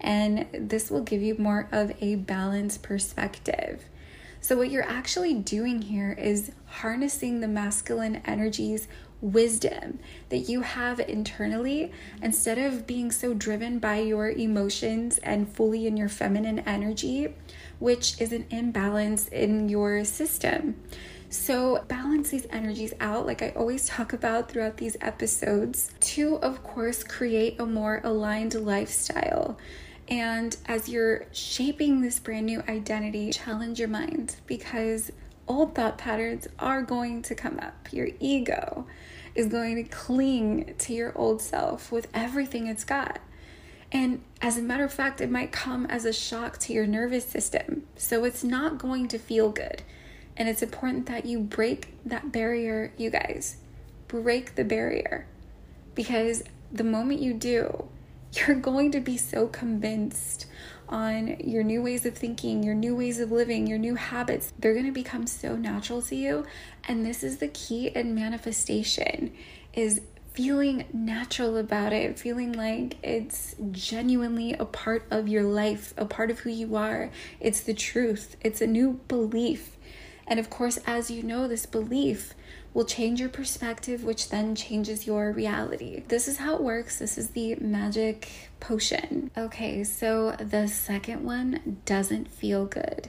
and 0.00 0.46
this 0.52 0.90
will 0.90 1.02
give 1.02 1.22
you 1.22 1.36
more 1.38 1.68
of 1.70 1.92
a 2.00 2.16
balanced 2.16 2.82
perspective. 2.82 3.84
So, 4.40 4.56
what 4.56 4.70
you're 4.70 4.82
actually 4.82 5.34
doing 5.34 5.82
here 5.82 6.12
is 6.12 6.52
harnessing 6.64 7.40
the 7.40 7.48
masculine 7.48 8.22
energies 8.24 8.88
wisdom 9.20 9.98
that 10.28 10.38
you 10.38 10.62
have 10.62 11.00
internally 11.00 11.92
instead 12.22 12.58
of 12.58 12.86
being 12.86 13.10
so 13.10 13.34
driven 13.34 13.78
by 13.78 13.98
your 13.98 14.30
emotions 14.30 15.18
and 15.18 15.48
fully 15.48 15.86
in 15.86 15.96
your 15.96 16.08
feminine 16.08 16.60
energy, 16.60 17.34
which 17.78 18.20
is 18.20 18.32
an 18.32 18.46
imbalance 18.50 19.28
in 19.28 19.68
your 19.68 20.04
system. 20.04 20.76
So, 21.32 21.84
balance 21.86 22.30
these 22.30 22.48
energies 22.50 22.92
out, 22.98 23.24
like 23.24 23.40
I 23.40 23.50
always 23.50 23.86
talk 23.86 24.12
about 24.12 24.50
throughout 24.50 24.78
these 24.78 24.96
episodes, 25.00 25.92
to, 26.00 26.36
of 26.38 26.64
course, 26.64 27.04
create 27.04 27.60
a 27.60 27.66
more 27.66 28.00
aligned 28.02 28.54
lifestyle. 28.54 29.56
And 30.08 30.56
as 30.66 30.88
you're 30.88 31.26
shaping 31.30 32.00
this 32.00 32.18
brand 32.18 32.46
new 32.46 32.64
identity, 32.68 33.30
challenge 33.30 33.78
your 33.78 33.88
mind 33.88 34.34
because 34.48 35.12
old 35.46 35.76
thought 35.76 35.98
patterns 35.98 36.48
are 36.58 36.82
going 36.82 37.22
to 37.22 37.34
come 37.36 37.60
up. 37.60 37.92
Your 37.92 38.08
ego 38.18 38.86
is 39.40 39.48
going 39.48 39.76
to 39.76 39.82
cling 39.84 40.74
to 40.78 40.92
your 40.92 41.16
old 41.16 41.40
self 41.40 41.90
with 41.90 42.06
everything 42.12 42.66
it's 42.66 42.84
got. 42.84 43.18
And 43.90 44.22
as 44.40 44.56
a 44.56 44.62
matter 44.62 44.84
of 44.84 44.92
fact, 44.92 45.20
it 45.20 45.30
might 45.30 45.50
come 45.50 45.86
as 45.86 46.04
a 46.04 46.12
shock 46.12 46.58
to 46.58 46.72
your 46.72 46.86
nervous 46.86 47.24
system. 47.24 47.84
So 47.96 48.24
it's 48.24 48.44
not 48.44 48.78
going 48.78 49.08
to 49.08 49.18
feel 49.18 49.50
good. 49.50 49.82
And 50.36 50.48
it's 50.48 50.62
important 50.62 51.06
that 51.06 51.26
you 51.26 51.40
break 51.40 51.94
that 52.04 52.30
barrier, 52.30 52.92
you 52.96 53.10
guys. 53.10 53.56
Break 54.06 54.54
the 54.54 54.64
barrier. 54.64 55.26
Because 55.94 56.42
the 56.70 56.84
moment 56.84 57.20
you 57.20 57.34
do, 57.34 57.88
you're 58.32 58.56
going 58.56 58.92
to 58.92 59.00
be 59.00 59.16
so 59.16 59.48
convinced 59.48 60.46
on 60.90 61.36
your 61.40 61.62
new 61.62 61.82
ways 61.82 62.04
of 62.04 62.14
thinking, 62.14 62.62
your 62.62 62.74
new 62.74 62.94
ways 62.94 63.20
of 63.20 63.32
living, 63.32 63.66
your 63.66 63.78
new 63.78 63.94
habits. 63.94 64.52
They're 64.58 64.74
going 64.74 64.86
to 64.86 64.92
become 64.92 65.26
so 65.26 65.56
natural 65.56 66.02
to 66.02 66.16
you. 66.16 66.44
And 66.84 67.06
this 67.06 67.22
is 67.22 67.38
the 67.38 67.48
key 67.48 67.88
in 67.88 68.14
manifestation 68.14 69.32
is 69.72 70.02
feeling 70.32 70.84
natural 70.92 71.56
about 71.56 71.92
it, 71.92 72.18
feeling 72.18 72.52
like 72.52 72.96
it's 73.02 73.54
genuinely 73.70 74.52
a 74.54 74.64
part 74.64 75.04
of 75.10 75.28
your 75.28 75.42
life, 75.42 75.94
a 75.96 76.04
part 76.04 76.30
of 76.30 76.40
who 76.40 76.50
you 76.50 76.76
are. 76.76 77.10
It's 77.40 77.60
the 77.60 77.74
truth. 77.74 78.36
It's 78.40 78.60
a 78.60 78.66
new 78.66 79.00
belief. 79.08 79.76
And 80.26 80.38
of 80.38 80.50
course, 80.50 80.78
as 80.86 81.10
you 81.10 81.22
know 81.22 81.48
this 81.48 81.66
belief, 81.66 82.34
will 82.72 82.84
change 82.84 83.20
your 83.20 83.28
perspective, 83.28 84.04
which 84.04 84.28
then 84.28 84.54
changes 84.54 85.06
your 85.06 85.32
reality. 85.32 86.02
This 86.08 86.28
is 86.28 86.38
how 86.38 86.54
it 86.54 86.62
works. 86.62 86.98
This 86.98 87.18
is 87.18 87.30
the 87.30 87.56
magic 87.56 88.28
potion. 88.60 89.30
Okay, 89.36 89.82
so 89.84 90.32
the 90.32 90.68
second 90.68 91.24
one 91.24 91.80
doesn't 91.84 92.28
feel 92.30 92.66
good. 92.66 93.08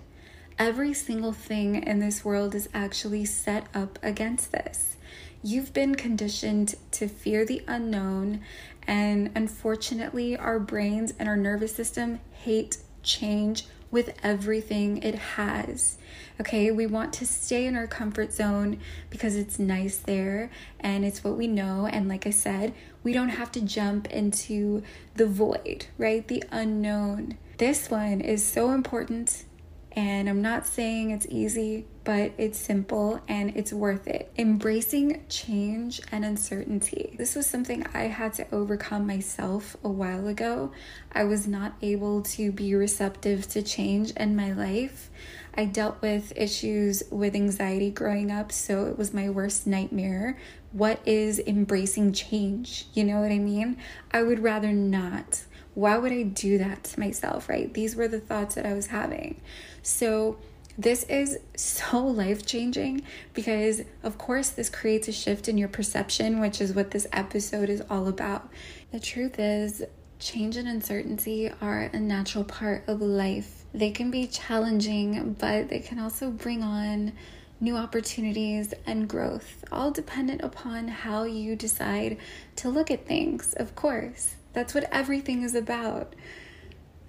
Every 0.57 0.93
single 0.93 1.33
thing 1.33 1.83
in 1.83 1.99
this 1.99 2.25
world 2.25 2.53
is 2.55 2.69
actually 2.73 3.25
set 3.25 3.67
up 3.73 3.97
against 4.03 4.51
this. 4.51 4.97
You've 5.43 5.73
been 5.73 5.95
conditioned 5.95 6.75
to 6.91 7.07
fear 7.07 7.45
the 7.45 7.63
unknown, 7.67 8.41
and 8.85 9.31
unfortunately, 9.33 10.37
our 10.37 10.59
brains 10.59 11.13
and 11.17 11.27
our 11.27 11.37
nervous 11.37 11.75
system 11.75 12.19
hate 12.31 12.77
change 13.01 13.65
with 13.89 14.13
everything 14.23 15.01
it 15.01 15.15
has. 15.15 15.97
Okay, 16.41 16.71
we 16.71 16.87
want 16.87 17.13
to 17.13 17.27
stay 17.27 17.67
in 17.67 17.75
our 17.75 17.85
comfort 17.85 18.33
zone 18.33 18.79
because 19.11 19.35
it's 19.35 19.59
nice 19.59 19.97
there 19.97 20.49
and 20.79 21.05
it's 21.05 21.23
what 21.23 21.37
we 21.37 21.45
know. 21.45 21.85
And 21.85 22.09
like 22.09 22.25
I 22.25 22.31
said, 22.31 22.73
we 23.03 23.13
don't 23.13 23.29
have 23.29 23.51
to 23.51 23.61
jump 23.61 24.07
into 24.07 24.81
the 25.13 25.27
void, 25.27 25.85
right? 25.99 26.27
The 26.27 26.43
unknown. 26.49 27.37
This 27.59 27.91
one 27.91 28.21
is 28.21 28.43
so 28.43 28.71
important 28.71 29.45
and 29.91 30.27
I'm 30.27 30.41
not 30.41 30.65
saying 30.65 31.11
it's 31.11 31.27
easy, 31.29 31.85
but 32.03 32.31
it's 32.37 32.57
simple 32.57 33.21
and 33.27 33.55
it's 33.55 33.71
worth 33.71 34.07
it. 34.07 34.31
Embracing 34.37 35.23
change 35.29 36.01
and 36.11 36.25
uncertainty. 36.25 37.15
This 37.17 37.35
was 37.35 37.45
something 37.45 37.85
I 37.93 38.03
had 38.03 38.33
to 38.35 38.47
overcome 38.51 39.05
myself 39.05 39.77
a 39.83 39.89
while 39.89 40.27
ago. 40.27 40.71
I 41.11 41.25
was 41.25 41.47
not 41.47 41.73
able 41.81 42.23
to 42.23 42.51
be 42.51 42.73
receptive 42.73 43.47
to 43.49 43.61
change 43.61 44.11
in 44.11 44.35
my 44.35 44.51
life. 44.51 45.09
I 45.53 45.65
dealt 45.65 46.01
with 46.01 46.33
issues 46.35 47.03
with 47.11 47.35
anxiety 47.35 47.91
growing 47.91 48.31
up, 48.31 48.51
so 48.51 48.85
it 48.85 48.97
was 48.97 49.13
my 49.13 49.29
worst 49.29 49.67
nightmare. 49.67 50.39
What 50.71 51.01
is 51.05 51.39
embracing 51.39 52.13
change? 52.13 52.87
You 52.93 53.03
know 53.03 53.19
what 53.19 53.31
I 53.31 53.37
mean? 53.37 53.77
I 54.11 54.23
would 54.23 54.39
rather 54.39 54.71
not. 54.71 55.43
Why 55.73 55.97
would 55.97 56.11
I 56.11 56.23
do 56.23 56.57
that 56.57 56.83
to 56.85 56.99
myself, 56.99 57.47
right? 57.47 57.73
These 57.73 57.95
were 57.95 58.07
the 58.07 58.19
thoughts 58.19 58.55
that 58.55 58.65
I 58.65 58.73
was 58.73 58.87
having. 58.87 59.41
So, 59.83 60.37
this 60.77 61.03
is 61.03 61.37
so 61.55 62.05
life 62.05 62.45
changing 62.45 63.01
because, 63.33 63.81
of 64.03 64.17
course, 64.17 64.49
this 64.49 64.69
creates 64.69 65.07
a 65.07 65.11
shift 65.11 65.47
in 65.47 65.57
your 65.57 65.67
perception, 65.67 66.39
which 66.39 66.61
is 66.61 66.73
what 66.73 66.91
this 66.91 67.07
episode 67.11 67.69
is 67.69 67.81
all 67.89 68.07
about. 68.07 68.49
The 68.91 68.99
truth 68.99 69.37
is, 69.37 69.83
change 70.19 70.55
and 70.55 70.67
uncertainty 70.67 71.51
are 71.61 71.89
a 71.93 71.99
natural 71.99 72.43
part 72.43 72.83
of 72.87 73.01
life. 73.01 73.65
They 73.73 73.91
can 73.91 74.11
be 74.11 74.27
challenging, 74.27 75.33
but 75.33 75.69
they 75.69 75.79
can 75.79 75.99
also 75.99 76.29
bring 76.29 76.63
on 76.63 77.13
new 77.59 77.75
opportunities 77.75 78.73
and 78.85 79.07
growth, 79.07 79.63
all 79.71 79.91
dependent 79.91 80.41
upon 80.41 80.87
how 80.87 81.23
you 81.23 81.55
decide 81.55 82.17
to 82.57 82.69
look 82.69 82.89
at 82.89 83.05
things, 83.05 83.53
of 83.53 83.75
course. 83.75 84.35
That's 84.53 84.73
what 84.73 84.89
everything 84.91 85.43
is 85.43 85.55
about. 85.55 86.13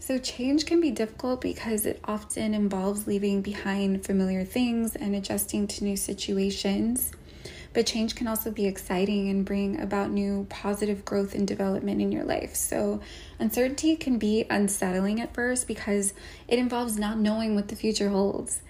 So, 0.04 0.18
change 0.18 0.66
can 0.66 0.80
be 0.80 0.90
difficult 0.90 1.40
because 1.40 1.87
it 1.87 2.00
often 2.02 2.54
involves 2.54 3.06
leaving 3.06 3.40
behind 3.40 4.04
familiar 4.04 4.44
things 4.44 4.97
and 4.97 5.14
adjusting 5.14 5.68
to 5.68 5.85
new 5.85 5.97
situations. 5.97 7.12
But 7.73 7.87
change 7.87 8.16
can 8.16 8.26
also 8.26 8.50
be 8.50 8.66
exciting 8.66 9.30
and 9.30 9.44
bring 9.44 9.80
about 9.80 10.11
new 10.11 10.49
positive 10.50 11.04
growth 11.04 11.37
and 11.37 11.47
development 11.47 12.02
in 12.02 12.11
your 12.11 12.25
life. 12.25 12.56
So, 12.56 13.00
uncertainty 13.38 13.94
can 13.94 14.18
be 14.18 14.44
unsettling 14.50 15.21
at 15.21 15.35
first 15.35 15.68
because 15.68 16.14
it 16.49 16.59
involves 16.59 16.99
not 16.99 17.18
knowing 17.18 17.54
what 17.54 17.68
the 17.68 17.76
future 17.76 18.09
holds. 18.09 18.61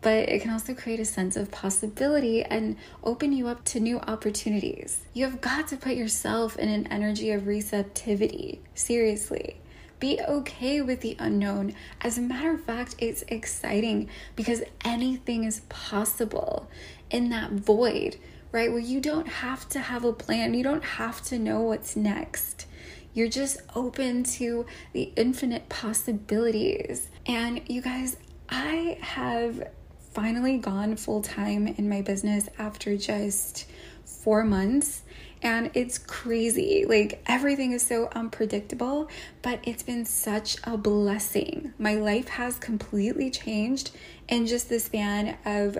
But 0.00 0.30
it 0.30 0.40
can 0.40 0.50
also 0.50 0.72
create 0.72 1.00
a 1.00 1.04
sense 1.04 1.36
of 1.36 1.50
possibility 1.50 2.42
and 2.42 2.76
open 3.04 3.34
you 3.34 3.46
up 3.46 3.62
to 3.66 3.80
new 3.80 3.98
opportunities. 3.98 5.02
You 5.12 5.26
have 5.26 5.42
got 5.42 5.68
to 5.68 5.76
put 5.76 5.96
yourself 5.96 6.56
in 6.56 6.70
an 6.70 6.86
energy 6.86 7.30
of 7.32 7.46
receptivity. 7.46 8.62
Seriously 8.74 9.58
Be 9.98 10.20
okay 10.28 10.80
with 10.80 11.00
the 11.00 11.16
unknown. 11.18 11.74
As 12.00 12.18
a 12.18 12.22
matter 12.22 12.52
of 12.52 12.64
fact, 12.64 12.94
it's 12.98 13.22
exciting 13.28 14.08
because 14.36 14.62
anything 14.84 15.44
is 15.44 15.62
possible 15.68 16.70
in 17.10 17.30
that 17.30 17.52
void, 17.52 18.16
right? 18.52 18.70
Where 18.70 18.80
you 18.80 19.00
don't 19.00 19.26
have 19.26 19.68
to 19.70 19.80
have 19.80 20.04
a 20.04 20.12
plan, 20.12 20.54
you 20.54 20.62
don't 20.62 20.84
have 20.84 21.22
to 21.24 21.38
know 21.38 21.62
what's 21.62 21.96
next. 21.96 22.66
You're 23.12 23.28
just 23.28 23.60
open 23.74 24.22
to 24.24 24.66
the 24.92 25.12
infinite 25.16 25.68
possibilities. 25.68 27.08
And 27.26 27.62
you 27.68 27.82
guys, 27.82 28.16
I 28.48 28.98
have 29.00 29.68
finally 30.12 30.58
gone 30.58 30.96
full 30.96 31.22
time 31.22 31.66
in 31.66 31.88
my 31.88 32.02
business 32.02 32.48
after 32.58 32.96
just 32.96 33.66
four 34.04 34.44
months. 34.44 35.02
And 35.42 35.70
it's 35.74 35.98
crazy. 35.98 36.84
Like 36.86 37.22
everything 37.26 37.72
is 37.72 37.86
so 37.86 38.08
unpredictable, 38.14 39.08
but 39.42 39.60
it's 39.62 39.82
been 39.82 40.04
such 40.04 40.56
a 40.64 40.76
blessing. 40.76 41.72
My 41.78 41.94
life 41.94 42.28
has 42.28 42.58
completely 42.58 43.30
changed 43.30 43.90
in 44.28 44.46
just 44.46 44.68
the 44.68 44.80
span 44.80 45.36
of 45.44 45.78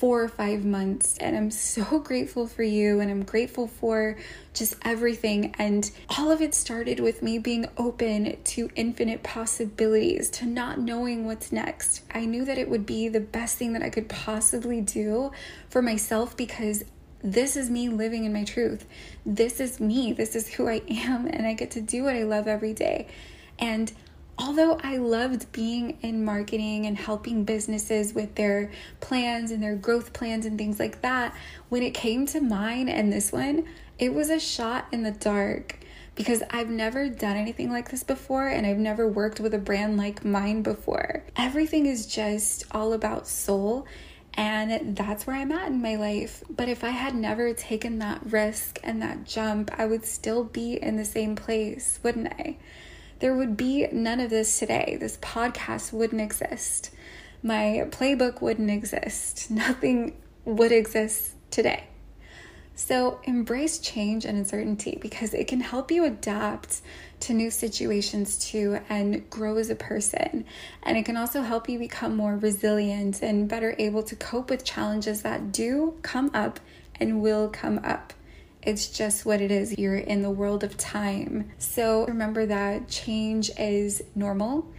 four 0.00 0.22
or 0.22 0.28
five 0.28 0.64
months. 0.64 1.18
And 1.18 1.36
I'm 1.36 1.50
so 1.50 1.98
grateful 2.04 2.46
for 2.46 2.62
you 2.62 3.00
and 3.00 3.10
I'm 3.10 3.22
grateful 3.22 3.66
for 3.66 4.16
just 4.54 4.74
everything. 4.82 5.54
And 5.58 5.90
all 6.18 6.30
of 6.30 6.40
it 6.40 6.54
started 6.54 7.00
with 7.00 7.22
me 7.22 7.38
being 7.38 7.66
open 7.76 8.42
to 8.42 8.70
infinite 8.74 9.22
possibilities, 9.22 10.30
to 10.30 10.46
not 10.46 10.80
knowing 10.80 11.26
what's 11.26 11.52
next. 11.52 12.00
I 12.14 12.24
knew 12.24 12.46
that 12.46 12.56
it 12.56 12.70
would 12.70 12.86
be 12.86 13.08
the 13.08 13.20
best 13.20 13.58
thing 13.58 13.74
that 13.74 13.82
I 13.82 13.90
could 13.90 14.08
possibly 14.08 14.80
do 14.80 15.32
for 15.68 15.82
myself 15.82 16.34
because 16.34 16.82
this 17.22 17.56
is 17.56 17.70
me 17.70 17.88
living 17.88 18.24
in 18.24 18.32
my 18.32 18.44
truth. 18.44 18.86
This 19.26 19.60
is 19.60 19.80
me. 19.80 20.12
This 20.12 20.34
is 20.34 20.48
who 20.48 20.68
I 20.68 20.82
am. 20.88 21.26
And 21.26 21.46
I 21.46 21.54
get 21.54 21.72
to 21.72 21.80
do 21.80 22.04
what 22.04 22.16
I 22.16 22.22
love 22.22 22.48
every 22.48 22.72
day. 22.72 23.08
And 23.58 23.92
although 24.38 24.78
I 24.82 24.96
loved 24.96 25.52
being 25.52 25.98
in 26.02 26.24
marketing 26.24 26.86
and 26.86 26.96
helping 26.96 27.44
businesses 27.44 28.14
with 28.14 28.34
their 28.34 28.70
plans 29.00 29.50
and 29.50 29.62
their 29.62 29.76
growth 29.76 30.12
plans 30.12 30.46
and 30.46 30.56
things 30.56 30.80
like 30.80 31.02
that, 31.02 31.34
when 31.68 31.82
it 31.82 31.92
came 31.92 32.26
to 32.26 32.40
mine 32.40 32.88
and 32.88 33.12
this 33.12 33.32
one, 33.32 33.66
it 33.98 34.14
was 34.14 34.30
a 34.30 34.40
shot 34.40 34.86
in 34.92 35.02
the 35.02 35.10
dark 35.10 35.78
because 36.14 36.42
I've 36.50 36.70
never 36.70 37.08
done 37.08 37.36
anything 37.36 37.70
like 37.70 37.90
this 37.90 38.02
before 38.02 38.48
and 38.48 38.66
I've 38.66 38.78
never 38.78 39.06
worked 39.06 39.40
with 39.40 39.54
a 39.54 39.58
brand 39.58 39.96
like 39.96 40.24
mine 40.24 40.62
before. 40.62 41.22
Everything 41.36 41.86
is 41.86 42.06
just 42.06 42.64
all 42.72 42.94
about 42.94 43.28
soul 43.28 43.86
and 44.34 44.96
that's 44.96 45.26
where 45.26 45.36
I'm 45.36 45.52
at 45.52 45.68
in 45.68 45.82
my 45.82 45.96
life. 45.96 46.42
But 46.48 46.68
if 46.68 46.84
I 46.84 46.90
had 46.90 47.14
never 47.14 47.52
taken 47.52 47.98
that 47.98 48.20
risk 48.24 48.78
and 48.82 49.02
that 49.02 49.24
jump, 49.24 49.70
I 49.76 49.86
would 49.86 50.06
still 50.06 50.44
be 50.44 50.74
in 50.74 50.96
the 50.96 51.04
same 51.04 51.36
place, 51.36 51.98
wouldn't 52.02 52.32
I? 52.38 52.56
There 53.18 53.34
would 53.34 53.56
be 53.56 53.86
none 53.92 54.20
of 54.20 54.30
this 54.30 54.58
today. 54.58 54.96
This 54.98 55.18
podcast 55.18 55.92
wouldn't 55.92 56.22
exist. 56.22 56.90
My 57.42 57.86
playbook 57.90 58.40
wouldn't 58.40 58.70
exist. 58.70 59.50
Nothing 59.50 60.16
would 60.44 60.72
exist 60.72 61.34
today. 61.50 61.84
So 62.74 63.20
embrace 63.24 63.78
change 63.78 64.24
and 64.24 64.38
uncertainty 64.38 64.98
because 65.02 65.34
it 65.34 65.48
can 65.48 65.60
help 65.60 65.90
you 65.90 66.04
adapt 66.04 66.80
to 67.20 67.34
new 67.34 67.50
situations 67.50 68.38
too 68.38 68.80
and 68.88 69.28
grow 69.30 69.56
as 69.56 69.70
a 69.70 69.74
person. 69.74 70.44
And 70.82 70.96
it 70.96 71.04
can 71.04 71.16
also 71.16 71.42
help 71.42 71.68
you 71.68 71.78
become 71.78 72.16
more 72.16 72.36
resilient 72.36 73.22
and 73.22 73.48
better 73.48 73.74
able 73.78 74.02
to 74.04 74.16
cope 74.16 74.50
with 74.50 74.64
challenges 74.64 75.22
that 75.22 75.52
do 75.52 75.94
come 76.02 76.30
up 76.34 76.60
and 76.96 77.20
will 77.22 77.48
come 77.48 77.78
up. 77.84 78.12
It's 78.62 78.88
just 78.88 79.24
what 79.24 79.40
it 79.40 79.50
is. 79.50 79.78
You're 79.78 79.96
in 79.96 80.22
the 80.22 80.30
world 80.30 80.64
of 80.64 80.76
time. 80.76 81.50
So 81.58 82.04
remember 82.06 82.44
that 82.46 82.88
change 82.88 83.50
is 83.58 84.02
normal 84.14 84.70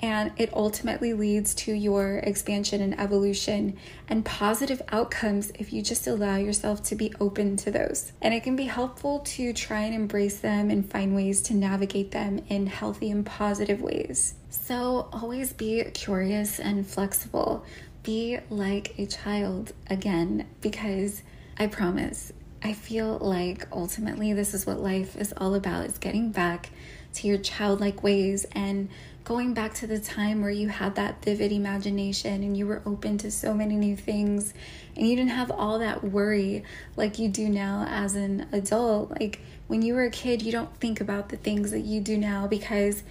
and 0.00 0.32
it 0.36 0.52
ultimately 0.52 1.12
leads 1.12 1.54
to 1.54 1.72
your 1.72 2.18
expansion 2.18 2.80
and 2.80 2.98
evolution 2.98 3.76
and 4.08 4.24
positive 4.24 4.82
outcomes 4.90 5.50
if 5.58 5.72
you 5.72 5.82
just 5.82 6.06
allow 6.06 6.36
yourself 6.36 6.82
to 6.84 6.94
be 6.94 7.12
open 7.20 7.56
to 7.56 7.70
those. 7.70 8.12
And 8.20 8.34
it 8.34 8.42
can 8.42 8.56
be 8.56 8.64
helpful 8.64 9.20
to 9.20 9.52
try 9.52 9.80
and 9.80 9.94
embrace 9.94 10.40
them 10.40 10.70
and 10.70 10.90
find 10.90 11.14
ways 11.14 11.40
to 11.42 11.54
navigate 11.54 12.10
them 12.10 12.40
in 12.48 12.66
healthy 12.66 13.10
and 13.10 13.24
positive 13.24 13.80
ways. 13.80 14.34
So 14.50 15.08
always 15.12 15.52
be 15.52 15.84
curious 15.94 16.58
and 16.58 16.86
flexible. 16.86 17.64
Be 18.02 18.38
like 18.50 18.98
a 18.98 19.06
child 19.06 19.72
again, 19.88 20.46
because 20.60 21.22
I 21.58 21.68
promise, 21.68 22.32
I 22.62 22.72
feel 22.72 23.18
like 23.18 23.66
ultimately 23.72 24.32
this 24.32 24.54
is 24.54 24.66
what 24.66 24.80
life 24.80 25.16
is 25.16 25.32
all 25.36 25.54
about 25.54 25.86
is 25.86 25.98
getting 25.98 26.30
back 26.30 26.70
to 27.14 27.28
your 27.28 27.38
childlike 27.38 28.02
ways 28.02 28.44
and 28.52 28.88
going 29.24 29.54
back 29.54 29.72
to 29.72 29.86
the 29.86 29.98
time 29.98 30.42
where 30.42 30.50
you 30.50 30.68
had 30.68 30.94
that 30.96 31.24
vivid 31.24 31.50
imagination 31.50 32.42
and 32.42 32.56
you 32.56 32.66
were 32.66 32.82
open 32.84 33.16
to 33.16 33.30
so 33.30 33.54
many 33.54 33.74
new 33.74 33.96
things 33.96 34.52
and 34.96 35.08
you 35.08 35.16
didn't 35.16 35.30
have 35.30 35.50
all 35.50 35.78
that 35.78 36.04
worry 36.04 36.62
like 36.94 37.18
you 37.18 37.28
do 37.28 37.48
now 37.48 37.86
as 37.88 38.14
an 38.14 38.46
adult. 38.52 39.10
Like 39.10 39.40
when 39.66 39.80
you 39.80 39.94
were 39.94 40.04
a 40.04 40.10
kid, 40.10 40.42
you 40.42 40.52
don't 40.52 40.76
think 40.76 41.00
about 41.00 41.30
the 41.30 41.38
things 41.38 41.70
that 41.70 41.80
you 41.80 42.02
do 42.02 42.18
now 42.18 42.46
because 42.46 43.02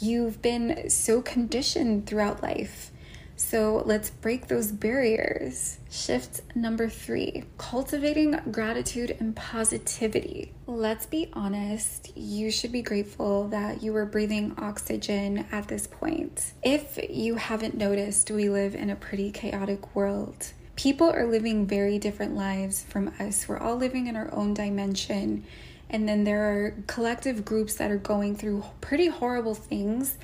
you've 0.00 0.40
been 0.40 0.88
so 0.88 1.20
conditioned 1.20 2.06
throughout 2.06 2.44
life. 2.44 2.92
So 3.36 3.82
let's 3.84 4.08
break 4.08 4.48
those 4.48 4.72
barriers. 4.72 5.78
Shift 5.90 6.40
number 6.54 6.88
three 6.88 7.44
cultivating 7.58 8.38
gratitude 8.50 9.14
and 9.20 9.36
positivity. 9.36 10.52
Let's 10.66 11.04
be 11.04 11.28
honest, 11.34 12.16
you 12.16 12.50
should 12.50 12.72
be 12.72 12.80
grateful 12.80 13.48
that 13.48 13.82
you 13.82 13.92
were 13.92 14.06
breathing 14.06 14.54
oxygen 14.56 15.44
at 15.52 15.68
this 15.68 15.86
point. 15.86 16.54
If 16.62 16.98
you 17.10 17.34
haven't 17.34 17.76
noticed, 17.76 18.30
we 18.30 18.48
live 18.48 18.74
in 18.74 18.88
a 18.88 18.96
pretty 18.96 19.30
chaotic 19.30 19.94
world. 19.94 20.52
People 20.74 21.10
are 21.10 21.26
living 21.26 21.66
very 21.66 21.98
different 21.98 22.34
lives 22.34 22.82
from 22.82 23.12
us. 23.20 23.46
We're 23.48 23.58
all 23.58 23.76
living 23.76 24.06
in 24.06 24.16
our 24.16 24.32
own 24.32 24.54
dimension. 24.54 25.44
And 25.88 26.08
then 26.08 26.24
there 26.24 26.42
are 26.42 26.74
collective 26.86 27.44
groups 27.44 27.74
that 27.76 27.90
are 27.90 27.98
going 27.98 28.34
through 28.34 28.64
pretty 28.80 29.06
horrible 29.06 29.54
things 29.54 30.18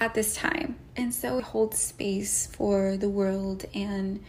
at 0.00 0.14
this 0.14 0.34
time. 0.34 0.76
And 0.96 1.14
so 1.14 1.40
hold 1.40 1.74
space 1.74 2.46
for 2.46 2.96
the 2.96 3.08
world 3.08 3.64
and 3.74 4.20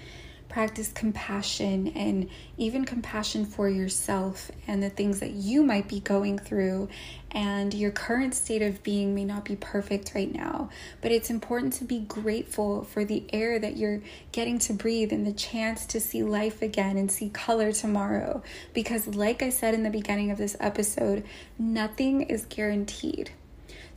practice 0.49 0.91
compassion 0.91 1.89
and 1.89 2.27
even 2.57 2.83
compassion 2.83 3.45
for 3.45 3.69
yourself 3.69 4.49
and 4.67 4.81
the 4.81 4.89
things 4.89 5.19
that 5.19 5.29
you 5.29 5.63
might 5.63 5.87
be 5.87 5.99
going 5.99 6.39
through. 6.39 6.89
And 7.31 7.71
your 7.71 7.91
current 7.91 8.33
state 8.33 8.63
of 8.63 8.81
being 8.81 9.13
may 9.13 9.23
not 9.23 9.45
be 9.45 9.55
perfect 9.55 10.13
right 10.15 10.33
now, 10.33 10.69
but 11.01 11.11
it's 11.11 11.29
important 11.29 11.73
to 11.73 11.83
be 11.83 11.99
grateful 11.99 12.83
for 12.83 13.05
the 13.05 13.23
air 13.31 13.59
that 13.59 13.77
you're 13.77 14.01
getting 14.31 14.57
to 14.59 14.73
breathe 14.73 15.13
and 15.13 15.25
the 15.25 15.33
chance 15.33 15.85
to 15.85 15.99
see 15.99 16.23
life 16.23 16.63
again 16.63 16.97
and 16.97 17.11
see 17.11 17.29
color 17.29 17.71
tomorrow. 17.71 18.41
Because, 18.73 19.07
like 19.07 19.43
I 19.43 19.51
said 19.51 19.75
in 19.75 19.83
the 19.83 19.91
beginning 19.91 20.31
of 20.31 20.39
this 20.39 20.57
episode, 20.59 21.23
nothing 21.59 22.23
is 22.23 22.45
guaranteed. 22.45 23.29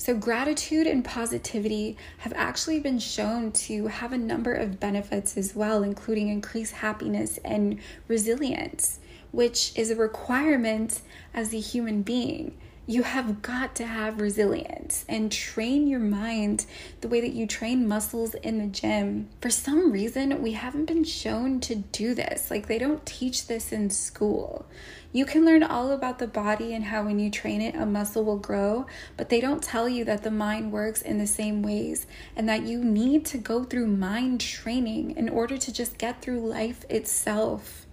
So, 0.05 0.17
gratitude 0.17 0.89
and 0.89 1.05
positivity 1.05 1.97
have 2.19 2.33
actually 2.35 2.81
been 2.81 2.99
shown 2.99 3.53
to 3.53 3.87
have 3.87 4.13
a 4.13 4.19
number 4.19 4.53
of 4.53 4.81
benefits 4.81 5.37
as 5.37 5.55
well, 5.55 5.85
including 5.85 6.27
increased 6.27 6.73
happiness 6.73 7.39
and 7.45 7.79
resilience, 8.09 8.99
which 9.31 9.71
is 9.79 9.93
a 9.93 9.95
requirement 9.95 11.03
as 11.33 11.55
a 11.55 11.61
human 11.61 12.03
being 12.03 12.57
you 12.87 13.05
have 13.05 13.43
got 13.43 13.77
to 13.77 13.87
have 13.87 14.21
resilience 14.21 15.05
and 15.09 15.31
train 15.31 15.87
your 15.87 16.01
mind 16.01 16.67
the 17.01 17.07
way 17.07 17.21
that 17.21 17.33
you 17.33 17.47
train 17.47 17.87
muscles 17.87 18.35
in 18.35 18.59
the 18.59 18.67
gym. 18.67 19.29
For 19.41 19.51
some 19.51 19.93
reason, 19.93 20.43
we 20.43 20.53
haven't 20.53 20.87
been 20.87 21.05
shown 21.05 21.61
to 21.61 21.77
do 21.77 22.13
this. 22.13 22.51
Like, 22.51 22.67
they 22.67 22.79
don't 22.79 23.07
teach 23.07 23.47
this 23.47 23.71
in 23.71 23.91
school. 23.91 24.67
You 25.13 25.25
can 25.25 25.45
learn 25.45 25.63
all 25.63 25.93
about 25.93 26.19
the 26.19 26.27
body 26.27 26.75
and 26.75 26.85
how 26.85 27.05
when 27.05 27.21
you 27.21 27.31
train 27.31 27.61
it, 27.61 27.77
a 27.77 27.87
muscle 27.87 28.25
will 28.25 28.39
grow, 28.39 28.87
but 29.17 29.29
they 29.29 29.41
don't 29.41 29.63
tell 29.63 29.89
you 29.89 30.05
that 30.07 30.25
the 30.25 30.31
mind 30.31 30.73
works 30.73 31.03
in 31.03 31.19
the 31.19 31.27
same 31.27 31.63
ways 31.63 32.07
and 32.35 32.49
that 32.49 32.63
you 32.63 32.83
need 32.83 33.25
to 33.27 33.39
go 33.39 33.63
through 33.63 33.87
mind 33.87 34.41
training 34.41 35.17
in 35.17 35.29
order 35.29 35.57
to 35.57 35.73
just 35.73 35.99
get 35.99 36.21
through 36.21 36.41
life 36.41 36.85
itself. 36.89 37.87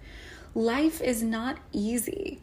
Life 0.52 1.00
is 1.00 1.22
not 1.22 1.58
easy. 1.72 2.40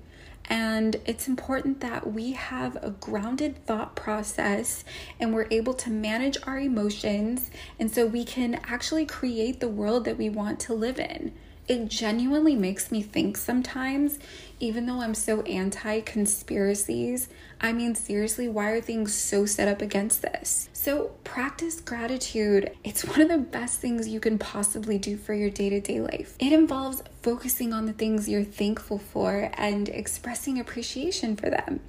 And 0.49 0.95
it's 1.05 1.27
important 1.27 1.81
that 1.81 2.11
we 2.11 2.31
have 2.31 2.77
a 2.81 2.91
grounded 2.91 3.65
thought 3.65 3.95
process 3.95 4.83
and 5.19 5.33
we're 5.33 5.47
able 5.51 5.73
to 5.75 5.89
manage 5.89 6.37
our 6.43 6.59
emotions. 6.59 7.51
And 7.79 7.91
so 7.91 8.05
we 8.05 8.23
can 8.23 8.55
actually 8.65 9.05
create 9.05 9.59
the 9.59 9.67
world 9.67 10.05
that 10.05 10.17
we 10.17 10.29
want 10.29 10.59
to 10.61 10.73
live 10.73 10.99
in 10.99 11.33
it 11.67 11.89
genuinely 11.89 12.55
makes 12.55 12.91
me 12.91 13.01
think 13.01 13.35
sometimes, 13.35 14.19
even 14.59 14.85
though 14.85 15.01
I'm 15.01 15.13
so 15.13 15.41
anti 15.41 15.99
conspiracies. 16.01 17.27
I 17.59 17.73
mean, 17.73 17.93
seriously, 17.93 18.47
why 18.47 18.71
are 18.71 18.81
things 18.81 19.13
so 19.13 19.45
set 19.45 19.67
up 19.67 19.81
against 19.81 20.21
this? 20.21 20.69
So, 20.71 21.11
practice 21.25 21.81
gratitude. 21.81 22.71
It's 22.83 23.03
one 23.03 23.19
of 23.19 23.27
the 23.27 23.37
best 23.37 23.79
things 23.79 24.07
you 24.07 24.19
can 24.21 24.37
possibly 24.37 24.97
do 24.97 25.17
for 25.17 25.33
your 25.33 25.49
day 25.49 25.69
to 25.69 25.81
day 25.81 25.99
life. 25.99 26.35
It 26.39 26.53
involves 26.53 27.03
focusing 27.21 27.73
on 27.73 27.85
the 27.85 27.93
things 27.93 28.29
you're 28.29 28.43
thankful 28.43 28.99
for 28.99 29.51
and 29.55 29.89
expressing 29.89 30.59
appreciation 30.59 31.35
for 31.35 31.49
them. 31.49 31.81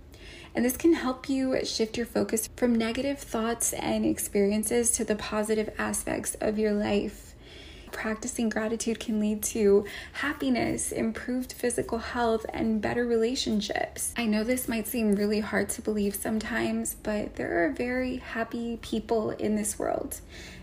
And 0.55 0.65
this 0.65 0.77
can 0.77 0.95
help 0.95 1.29
you 1.29 1.65
shift 1.65 1.97
your 1.97 2.07
focus 2.07 2.49
from 2.57 2.75
negative 2.75 3.21
thoughts 3.21 3.73
and 3.75 4.05
experiences 4.05 4.91
to 4.93 5.05
the 5.05 5.15
positive 5.15 5.71
aspects 5.79 6.35
of 6.41 6.59
your 6.59 6.73
life. 6.73 7.28
Practicing 7.93 8.49
gratitude 8.49 9.01
can 9.01 9.21
lead 9.21 9.43
to 9.45 9.85
happiness, 10.13 10.93
improved 10.93 11.53
physical 11.53 11.99
health, 11.99 12.47
and 12.53 12.81
better 12.81 13.07
relationships. 13.07 14.13
I 14.17 14.27
know 14.27 14.45
this 14.45 14.69
might 14.69 14.87
seem 14.87 15.15
really 15.15 15.41
hard 15.41 15.69
to 15.71 15.83
believe 15.83 16.15
sometimes, 16.15 16.97
but 17.03 17.37
there 17.37 17.65
are 17.65 17.71
very 17.71 18.17
happy 18.17 18.79
people 18.83 19.31
in 19.31 19.57
this 19.57 19.79
world. 19.79 20.21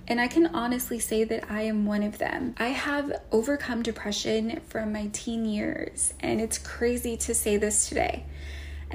And 0.07 0.21
I 0.21 0.27
can 0.27 0.47
honestly 0.47 0.99
say 0.99 1.23
that 1.23 1.49
I 1.49 1.63
am 1.63 1.85
one 1.85 2.03
of 2.03 2.19
them. 2.19 2.53
I 2.59 2.67
have 2.67 3.21
overcome 3.31 3.81
depression 3.81 4.61
from 4.67 4.93
my 4.93 5.09
teen 5.11 5.45
years, 5.45 6.13
and 6.19 6.39
it's 6.39 6.59
crazy 6.59 7.17
to 7.17 7.33
say 7.33 7.57
this 7.57 7.89
today. 7.89 8.23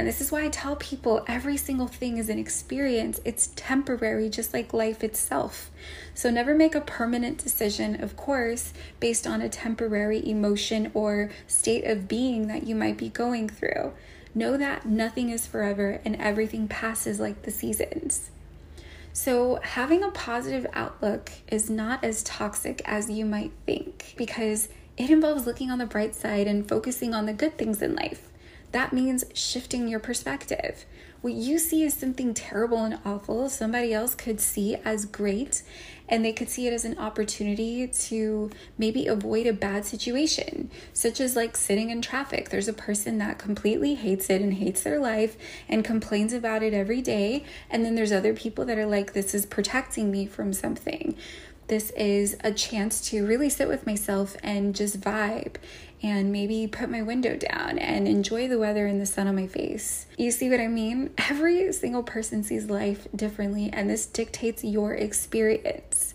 And 0.00 0.08
this 0.08 0.22
is 0.22 0.32
why 0.32 0.46
I 0.46 0.48
tell 0.48 0.76
people 0.76 1.26
every 1.28 1.58
single 1.58 1.86
thing 1.86 2.16
is 2.16 2.30
an 2.30 2.38
experience. 2.38 3.20
It's 3.22 3.50
temporary, 3.54 4.30
just 4.30 4.54
like 4.54 4.72
life 4.72 5.04
itself. 5.04 5.70
So 6.14 6.30
never 6.30 6.54
make 6.54 6.74
a 6.74 6.80
permanent 6.80 7.36
decision, 7.36 8.02
of 8.02 8.16
course, 8.16 8.72
based 8.98 9.26
on 9.26 9.42
a 9.42 9.50
temporary 9.50 10.26
emotion 10.26 10.90
or 10.94 11.30
state 11.46 11.84
of 11.84 12.08
being 12.08 12.46
that 12.46 12.66
you 12.66 12.74
might 12.74 12.96
be 12.96 13.10
going 13.10 13.50
through. 13.50 13.92
Know 14.34 14.56
that 14.56 14.86
nothing 14.86 15.28
is 15.28 15.46
forever 15.46 16.00
and 16.02 16.16
everything 16.16 16.66
passes 16.66 17.20
like 17.20 17.42
the 17.42 17.50
seasons. 17.50 18.30
So, 19.12 19.60
having 19.62 20.02
a 20.02 20.10
positive 20.12 20.66
outlook 20.72 21.30
is 21.48 21.68
not 21.68 22.02
as 22.02 22.22
toxic 22.22 22.80
as 22.86 23.10
you 23.10 23.26
might 23.26 23.52
think 23.66 24.14
because 24.16 24.70
it 24.96 25.10
involves 25.10 25.44
looking 25.44 25.70
on 25.70 25.76
the 25.76 25.84
bright 25.84 26.14
side 26.14 26.46
and 26.46 26.66
focusing 26.66 27.12
on 27.12 27.26
the 27.26 27.34
good 27.34 27.58
things 27.58 27.82
in 27.82 27.94
life. 27.94 28.29
That 28.72 28.92
means 28.92 29.24
shifting 29.34 29.88
your 29.88 30.00
perspective. 30.00 30.84
What 31.22 31.34
you 31.34 31.58
see 31.58 31.84
as 31.84 31.92
something 31.92 32.32
terrible 32.32 32.78
and 32.78 32.98
awful, 33.04 33.50
somebody 33.50 33.92
else 33.92 34.14
could 34.14 34.40
see 34.40 34.76
as 34.76 35.04
great, 35.04 35.62
and 36.08 36.24
they 36.24 36.32
could 36.32 36.48
see 36.48 36.66
it 36.66 36.72
as 36.72 36.86
an 36.86 36.98
opportunity 36.98 37.86
to 37.86 38.50
maybe 38.78 39.06
avoid 39.06 39.46
a 39.46 39.52
bad 39.52 39.84
situation, 39.84 40.70
such 40.94 41.20
as 41.20 41.36
like 41.36 41.58
sitting 41.58 41.90
in 41.90 42.00
traffic. 42.00 42.48
There's 42.48 42.68
a 42.68 42.72
person 42.72 43.18
that 43.18 43.38
completely 43.38 43.96
hates 43.96 44.30
it 44.30 44.40
and 44.40 44.54
hates 44.54 44.82
their 44.82 44.98
life 44.98 45.36
and 45.68 45.84
complains 45.84 46.32
about 46.32 46.62
it 46.62 46.72
every 46.72 47.02
day, 47.02 47.44
and 47.68 47.84
then 47.84 47.96
there's 47.96 48.12
other 48.12 48.32
people 48.32 48.64
that 48.64 48.78
are 48.78 48.86
like, 48.86 49.12
This 49.12 49.34
is 49.34 49.44
protecting 49.44 50.10
me 50.10 50.24
from 50.24 50.54
something. 50.54 51.16
This 51.70 51.90
is 51.90 52.36
a 52.42 52.50
chance 52.50 53.00
to 53.10 53.24
really 53.24 53.48
sit 53.48 53.68
with 53.68 53.86
myself 53.86 54.36
and 54.42 54.74
just 54.74 55.00
vibe 55.00 55.54
and 56.02 56.32
maybe 56.32 56.66
put 56.66 56.90
my 56.90 57.00
window 57.00 57.36
down 57.36 57.78
and 57.78 58.08
enjoy 58.08 58.48
the 58.48 58.58
weather 58.58 58.88
and 58.88 59.00
the 59.00 59.06
sun 59.06 59.28
on 59.28 59.36
my 59.36 59.46
face. 59.46 60.06
You 60.18 60.32
see 60.32 60.50
what 60.50 60.58
I 60.58 60.66
mean? 60.66 61.10
Every 61.30 61.72
single 61.72 62.02
person 62.02 62.42
sees 62.42 62.68
life 62.68 63.06
differently, 63.14 63.70
and 63.72 63.88
this 63.88 64.04
dictates 64.06 64.64
your 64.64 64.94
experience. 64.94 66.14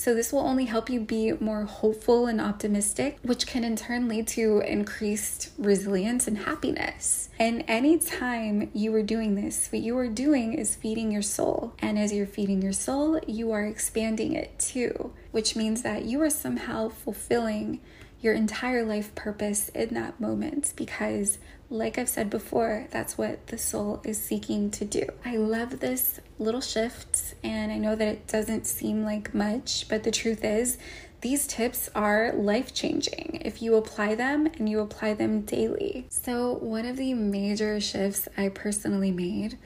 So, 0.00 0.14
this 0.14 0.32
will 0.32 0.40
only 0.40 0.64
help 0.64 0.88
you 0.88 0.98
be 0.98 1.34
more 1.40 1.66
hopeful 1.66 2.26
and 2.26 2.40
optimistic, 2.40 3.18
which 3.20 3.46
can 3.46 3.64
in 3.64 3.76
turn 3.76 4.08
lead 4.08 4.28
to 4.28 4.60
increased 4.60 5.50
resilience 5.58 6.26
and 6.26 6.38
happiness. 6.38 7.28
And 7.38 7.64
anytime 7.68 8.70
you 8.72 8.94
are 8.94 9.02
doing 9.02 9.34
this, 9.34 9.68
what 9.70 9.82
you 9.82 9.98
are 9.98 10.08
doing 10.08 10.54
is 10.54 10.74
feeding 10.74 11.12
your 11.12 11.20
soul. 11.20 11.74
And 11.80 11.98
as 11.98 12.14
you're 12.14 12.24
feeding 12.24 12.62
your 12.62 12.72
soul, 12.72 13.20
you 13.26 13.52
are 13.52 13.66
expanding 13.66 14.32
it 14.32 14.58
too, 14.58 15.12
which 15.32 15.54
means 15.54 15.82
that 15.82 16.06
you 16.06 16.22
are 16.22 16.30
somehow 16.30 16.88
fulfilling 16.88 17.82
your 18.22 18.32
entire 18.32 18.86
life 18.86 19.14
purpose 19.14 19.68
in 19.68 19.92
that 19.92 20.18
moment 20.18 20.72
because 20.76 21.36
like 21.70 21.98
I've 21.98 22.08
said 22.08 22.28
before, 22.28 22.88
that's 22.90 23.16
what 23.16 23.46
the 23.46 23.56
soul 23.56 24.02
is 24.04 24.20
seeking 24.20 24.72
to 24.72 24.84
do. 24.84 25.06
I 25.24 25.36
love 25.36 25.78
this 25.78 26.18
little 26.36 26.60
shift, 26.60 27.34
and 27.44 27.70
I 27.70 27.78
know 27.78 27.94
that 27.94 28.08
it 28.08 28.26
doesn't 28.26 28.66
seem 28.66 29.04
like 29.04 29.32
much, 29.32 29.88
but 29.88 30.02
the 30.02 30.10
truth 30.10 30.44
is, 30.44 30.78
these 31.20 31.46
tips 31.46 31.88
are 31.94 32.32
life 32.32 32.74
changing 32.74 33.40
if 33.44 33.62
you 33.62 33.76
apply 33.76 34.16
them 34.16 34.46
and 34.46 34.68
you 34.68 34.80
apply 34.80 35.14
them 35.14 35.42
daily. 35.42 36.06
So, 36.08 36.54
one 36.54 36.86
of 36.86 36.96
the 36.96 37.14
major 37.14 37.80
shifts 37.80 38.26
I 38.36 38.48
personally 38.48 39.12
made, 39.12 39.56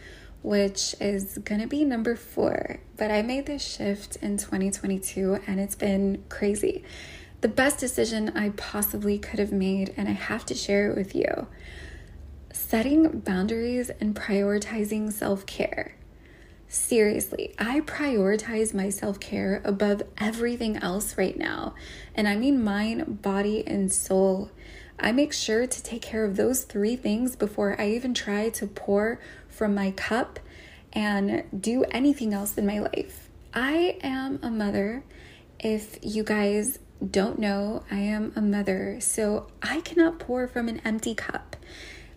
which 0.43 0.95
is 1.01 1.39
gonna 1.39 1.69
be 1.69 1.87
number 1.87 2.17
four, 2.17 2.81
but 2.99 3.11
I 3.11 3.23
made 3.23 3.47
this 3.47 3.65
shift 3.65 4.17
in 4.17 4.37
2022 4.37 5.39
and 5.47 5.59
it's 5.59 5.77
been 5.77 6.23
crazy. 6.29 6.85
The 7.41 7.49
best 7.49 7.79
decision 7.79 8.31
I 8.37 8.51
possibly 8.51 9.19
could 9.19 9.39
have 9.39 9.53
made, 9.53 9.95
and 9.97 10.09
I 10.09 10.13
have 10.13 10.45
to 10.47 10.55
share 10.55 10.91
it 10.91 10.97
with 10.97 11.15
you 11.15 11.47
setting 12.75 13.21
boundaries 13.21 13.89
and 14.01 14.17
prioritizing 14.17 15.13
self 15.13 15.47
care. 15.47 15.95
Seriously, 16.67 17.55
I 17.57 17.83
prioritize 17.83 18.75
my 18.75 18.89
self 18.89 19.21
care 19.21 19.63
above 19.65 20.03
everything 20.19 20.79
else 20.79 21.17
right 21.17 21.39
now. 21.39 21.77
And 22.17 22.27
I 22.27 22.35
mean 22.35 22.65
mind, 22.65 23.23
body, 23.23 23.65
and 23.65 23.93
soul. 23.93 24.51
I 24.99 25.13
make 25.13 25.33
sure 25.33 25.69
to 25.69 25.83
take 25.85 26.03
care 26.03 26.25
of 26.25 26.35
those 26.35 26.65
three 26.65 26.97
things 26.97 27.37
before 27.37 27.81
I 27.81 27.91
even 27.91 28.13
try 28.13 28.49
to 28.49 28.67
pour 28.67 29.21
from 29.47 29.73
my 29.73 29.93
cup 29.93 30.41
and 30.93 31.45
do 31.57 31.85
anything 31.93 32.35
else 32.35 32.59
in 32.59 32.67
my 32.67 32.81
life. 32.81 33.31
I 33.55 33.99
am 34.03 34.41
a 34.43 34.51
mother. 34.51 35.05
If 35.61 36.01
you 36.03 36.25
guys 36.25 36.81
don't 37.09 37.39
know, 37.39 37.85
I 37.89 38.01
am 38.01 38.33
a 38.35 38.41
mother, 38.41 38.99
so 39.01 39.47
I 39.63 39.81
cannot 39.83 40.19
pour 40.19 40.49
from 40.49 40.67
an 40.67 40.81
empty 40.85 41.15
cup. 41.15 41.55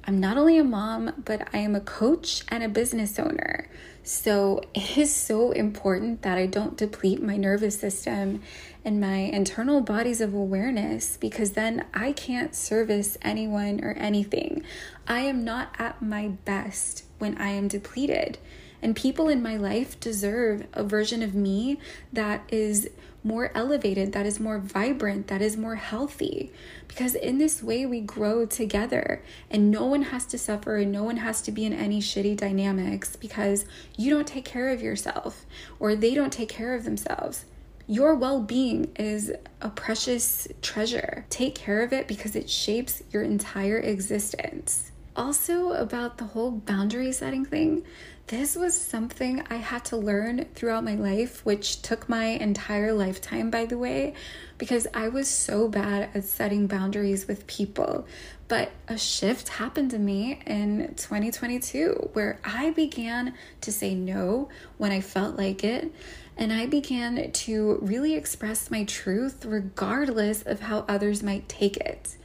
I'm 0.09 0.21
not 0.21 0.37
only 0.37 0.57
a 0.57 0.63
mom, 0.63 1.11
but 1.25 1.49
I 1.53 1.57
am 1.57 1.75
a 1.75 1.81
coach 1.81 2.45
and 2.47 2.63
a 2.63 2.69
business 2.69 3.19
owner. 3.19 3.67
So 4.03 4.61
it 4.73 4.97
is 4.97 5.13
so 5.13 5.51
important 5.51 6.21
that 6.21 6.37
I 6.37 6.45
don't 6.45 6.77
deplete 6.77 7.21
my 7.21 7.35
nervous 7.35 7.77
system 7.77 8.41
and 8.85 9.01
my 9.01 9.17
internal 9.17 9.81
bodies 9.81 10.21
of 10.21 10.33
awareness 10.33 11.17
because 11.17 11.51
then 11.51 11.83
I 11.93 12.13
can't 12.13 12.55
service 12.55 13.17
anyone 13.21 13.83
or 13.83 13.91
anything. 13.99 14.63
I 15.09 15.19
am 15.19 15.43
not 15.43 15.75
at 15.77 16.01
my 16.01 16.29
best 16.45 17.03
when 17.17 17.37
I 17.37 17.49
am 17.49 17.67
depleted. 17.67 18.37
And 18.81 18.95
people 18.95 19.27
in 19.27 19.41
my 19.41 19.57
life 19.57 19.99
deserve 19.99 20.67
a 20.73 20.83
version 20.83 21.23
of 21.23 21.33
me 21.33 21.79
that 22.13 22.43
is 22.49 22.89
more 23.23 23.51
elevated, 23.53 24.13
that 24.13 24.25
is 24.25 24.39
more 24.39 24.59
vibrant, 24.59 25.27
that 25.27 25.41
is 25.41 25.57
more 25.57 25.75
healthy. 25.75 26.51
Because 26.87 27.13
in 27.13 27.37
this 27.37 27.61
way, 27.61 27.85
we 27.85 27.99
grow 27.99 28.45
together 28.45 29.21
and 29.51 29.69
no 29.69 29.85
one 29.85 30.03
has 30.03 30.25
to 30.27 30.37
suffer 30.37 30.77
and 30.77 30.91
no 30.91 31.03
one 31.03 31.17
has 31.17 31.41
to 31.43 31.51
be 31.51 31.65
in 31.65 31.73
any 31.73 31.99
shitty 31.99 32.37
dynamics 32.37 33.15
because 33.15 33.65
you 33.97 34.09
don't 34.09 34.27
take 34.27 34.45
care 34.45 34.69
of 34.69 34.81
yourself 34.81 35.45
or 35.79 35.95
they 35.95 36.13
don't 36.13 36.33
take 36.33 36.49
care 36.49 36.73
of 36.73 36.85
themselves. 36.85 37.45
Your 37.89 38.15
well 38.15 38.41
being 38.41 38.91
is 38.95 39.31
a 39.61 39.69
precious 39.69 40.47
treasure. 40.61 41.25
Take 41.29 41.55
care 41.55 41.81
of 41.81 41.93
it 41.93 42.07
because 42.07 42.35
it 42.35 42.49
shapes 42.49 43.01
your 43.11 43.23
entire 43.23 43.79
existence. 43.79 44.91
Also, 45.15 45.71
about 45.71 46.17
the 46.17 46.25
whole 46.25 46.51
boundary 46.51 47.11
setting 47.11 47.43
thing, 47.43 47.83
this 48.27 48.57
was 48.57 48.79
something 48.79 49.41
I 49.49 49.55
had 49.55 49.85
to 49.85 49.95
learn 49.95 50.45
throughout 50.53 50.83
my 50.83 50.95
life, 50.95 51.45
which 51.45 51.81
took 51.81 52.09
my 52.09 52.25
entire 52.25 52.91
lifetime, 52.91 53.49
by 53.49 53.65
the 53.65 53.77
way, 53.77 54.15
because 54.57 54.85
I 54.93 55.07
was 55.07 55.29
so 55.29 55.69
bad 55.69 56.09
at 56.13 56.25
setting 56.25 56.67
boundaries 56.67 57.25
with 57.25 57.47
people. 57.47 58.05
But 58.49 58.71
a 58.89 58.97
shift 58.97 59.47
happened 59.47 59.91
to 59.91 59.99
me 59.99 60.41
in 60.45 60.93
2022 60.97 62.09
where 62.13 62.39
I 62.43 62.71
began 62.71 63.33
to 63.61 63.71
say 63.71 63.95
no 63.95 64.49
when 64.77 64.91
I 64.91 64.99
felt 64.99 65.37
like 65.37 65.63
it. 65.63 65.93
And 66.35 66.51
I 66.51 66.65
began 66.65 67.31
to 67.31 67.79
really 67.81 68.13
express 68.13 68.69
my 68.69 68.83
truth 68.83 69.45
regardless 69.45 70.43
of 70.43 70.59
how 70.59 70.83
others 70.89 71.23
might 71.23 71.47
take 71.47 71.77
it. 71.77 72.17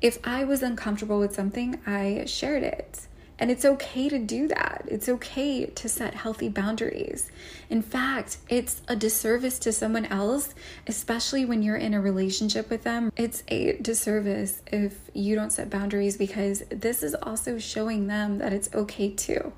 If 0.00 0.18
I 0.24 0.44
was 0.44 0.62
uncomfortable 0.62 1.18
with 1.18 1.34
something, 1.34 1.80
I 1.86 2.24
shared 2.26 2.62
it. 2.62 3.06
And 3.40 3.50
it's 3.50 3.64
okay 3.64 4.10
to 4.10 4.18
do 4.18 4.48
that. 4.48 4.84
It's 4.86 5.08
okay 5.08 5.64
to 5.64 5.88
set 5.88 6.12
healthy 6.12 6.50
boundaries. 6.50 7.30
In 7.70 7.80
fact, 7.80 8.36
it's 8.50 8.82
a 8.86 8.94
disservice 8.94 9.58
to 9.60 9.72
someone 9.72 10.04
else, 10.04 10.54
especially 10.86 11.46
when 11.46 11.62
you're 11.62 11.76
in 11.76 11.94
a 11.94 12.02
relationship 12.02 12.68
with 12.68 12.84
them. 12.84 13.10
It's 13.16 13.42
a 13.48 13.78
disservice 13.78 14.60
if 14.66 15.10
you 15.14 15.34
don't 15.34 15.50
set 15.50 15.70
boundaries 15.70 16.18
because 16.18 16.62
this 16.68 17.02
is 17.02 17.14
also 17.14 17.58
showing 17.58 18.08
them 18.08 18.38
that 18.38 18.52
it's 18.52 18.72
okay 18.74 19.10
too. 19.10 19.54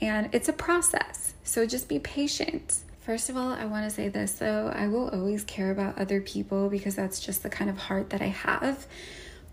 And 0.00 0.32
it's 0.32 0.48
a 0.48 0.52
process. 0.52 1.34
So 1.42 1.66
just 1.66 1.88
be 1.88 1.98
patient. 1.98 2.78
First 3.00 3.28
of 3.28 3.36
all, 3.36 3.52
I 3.52 3.64
want 3.64 3.84
to 3.84 3.90
say 3.90 4.08
this 4.08 4.34
though 4.34 4.72
I 4.72 4.86
will 4.86 5.08
always 5.08 5.42
care 5.42 5.72
about 5.72 5.98
other 5.98 6.20
people 6.20 6.68
because 6.68 6.94
that's 6.94 7.18
just 7.18 7.42
the 7.42 7.50
kind 7.50 7.68
of 7.68 7.76
heart 7.76 8.10
that 8.10 8.22
I 8.22 8.28
have. 8.28 8.86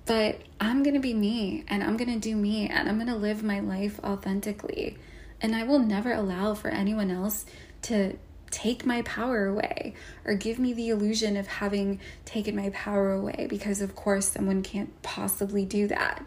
But 0.10 0.42
I'm 0.60 0.82
going 0.82 0.96
to 0.96 1.00
be 1.00 1.14
me 1.14 1.64
and 1.68 1.84
I'm 1.84 1.96
going 1.96 2.12
to 2.12 2.18
do 2.20 2.36
me 2.36 2.68
and 2.68 2.90
I'm 2.90 2.96
going 2.96 3.10
to 3.10 3.16
live 3.16 3.44
my 3.44 3.60
life 3.60 4.00
authentically. 4.04 4.98
And 5.40 5.56
I 5.56 5.62
will 5.62 5.78
never 5.78 6.12
allow 6.12 6.56
for 6.56 6.70
anyone 6.70 7.12
else 7.12 7.46
to 7.84 8.18
take 8.50 8.88
my 8.88 9.04
power 9.04 9.46
away 9.46 9.94
or 10.26 10.34
give 10.34 10.58
me 10.58 10.74
the 10.74 10.90
illusion 10.90 11.38
of 11.38 11.46
having 11.46 12.00
taken 12.26 12.56
my 12.56 12.72
power 12.72 13.12
away 13.12 13.46
because, 13.48 13.82
of 13.82 13.96
course, 13.96 14.30
someone 14.30 14.64
can't 14.64 15.00
possibly 15.04 15.64
do 15.64 15.86
that. 15.90 16.26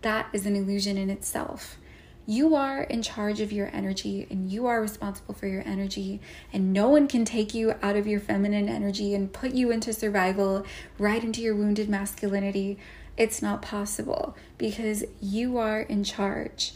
That 0.00 0.28
is 0.32 0.46
an 0.46 0.56
illusion 0.56 0.96
in 0.96 1.10
itself. 1.10 1.76
You 2.24 2.54
are 2.54 2.82
in 2.82 3.02
charge 3.02 3.42
of 3.42 3.52
your 3.52 3.68
energy 3.74 4.26
and 4.30 4.50
you 4.50 4.64
are 4.66 4.80
responsible 4.80 5.34
for 5.34 5.46
your 5.46 5.62
energy, 5.66 6.20
and 6.50 6.72
no 6.72 6.88
one 6.88 7.08
can 7.08 7.26
take 7.26 7.52
you 7.52 7.74
out 7.82 7.96
of 7.96 8.06
your 8.06 8.20
feminine 8.20 8.70
energy 8.70 9.14
and 9.14 9.32
put 9.32 9.52
you 9.52 9.70
into 9.70 9.92
survival, 9.92 10.64
right 10.98 11.22
into 11.22 11.42
your 11.42 11.54
wounded 11.54 11.90
masculinity. 11.90 12.78
It's 13.18 13.42
not 13.42 13.62
possible 13.62 14.36
because 14.56 15.04
you 15.20 15.58
are 15.58 15.80
in 15.80 16.04
charge. 16.04 16.72